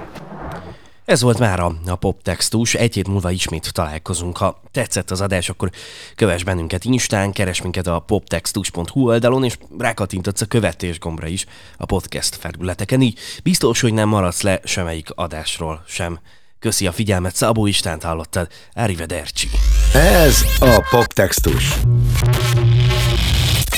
Ez 1.06 1.22
volt 1.22 1.39
már 1.39 1.60
a, 1.60 1.76
a 1.86 1.95
poptextus, 1.95 2.74
egy 2.74 2.93
hét 2.93 3.08
múlva 3.08 3.32
ismét 3.32 3.74
találkozunk. 3.74 4.38
Ha 4.38 4.62
tetszett 4.72 5.12
az 5.12 5.22
adás, 5.22 5.49
akkor 5.49 5.70
kövess 6.16 6.43
bennünket 6.43 6.86
Instán, 6.86 7.32
keres 7.32 7.62
minket 7.62 7.88
a 7.88 7.99
poptextus.hu 7.99 9.08
oldalon, 9.08 9.43
és 9.43 9.58
rákattinthatsz 9.78 10.41
a 10.41 10.45
követés 10.45 10.99
gombra 10.99 11.28
is 11.28 11.45
a 11.78 11.86
podcast 11.86 12.36
felületeken, 12.36 13.01
így 13.01 13.20
biztos, 13.43 13.82
hogy 13.82 13.93
nem 13.93 14.10
maradsz 14.10 14.41
le 14.41 14.60
semmelyik 14.64 15.10
adásról 15.16 15.84
sem. 15.88 16.20
Köszi 16.60 16.88
a 16.88 16.91
figyelmet, 16.91 17.36
Szabó 17.36 17.66
Istánt 17.66 18.04
hallottad, 18.04 18.47
Arrivederci. 18.74 19.49
Ez 19.93 20.41
a 20.60 20.88
Poptextus. 20.89 21.80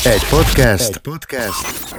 Egy 0.05 0.27
podcast, 0.29 0.89
Egy 0.89 0.97
podcast, 0.97 1.95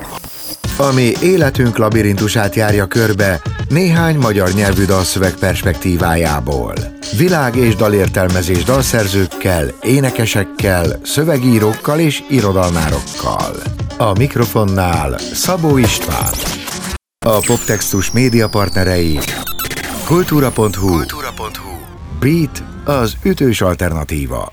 ami 0.79 1.13
életünk 1.23 1.77
labirintusát 1.77 2.55
járja 2.55 2.87
körbe 2.87 3.41
néhány 3.69 4.17
magyar 4.17 4.51
nyelvű 4.53 4.85
dalszöveg 4.85 5.35
perspektívájából. 5.35 6.75
Világ 7.17 7.57
és 7.57 7.75
dalértelmezés 7.75 8.65
dalszerzőkkel, 8.65 9.69
énekesekkel, 9.83 11.01
szövegírókkal 11.03 11.99
és 11.99 12.23
irodalmárokkal. 12.29 13.57
A 13.97 14.13
mikrofonnál 14.19 15.19
Szabó 15.19 15.77
István. 15.77 16.33
A 17.27 17.39
Poptextus 17.47 18.11
média 18.11 18.49
partnerei 18.49 19.19
Kultúra.hu, 20.05 20.71
Kultúra.hu. 20.71 21.77
Beat 22.21 22.63
az 22.85 23.17
ütős 23.23 23.61
alternatíva. 23.61 24.53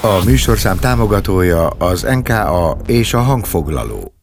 A 0.00 0.24
műsorszám 0.24 0.78
támogatója 0.78 1.68
az 1.68 2.02
NKA 2.02 2.76
és 2.86 3.14
a 3.14 3.20
hangfoglaló. 3.20 4.21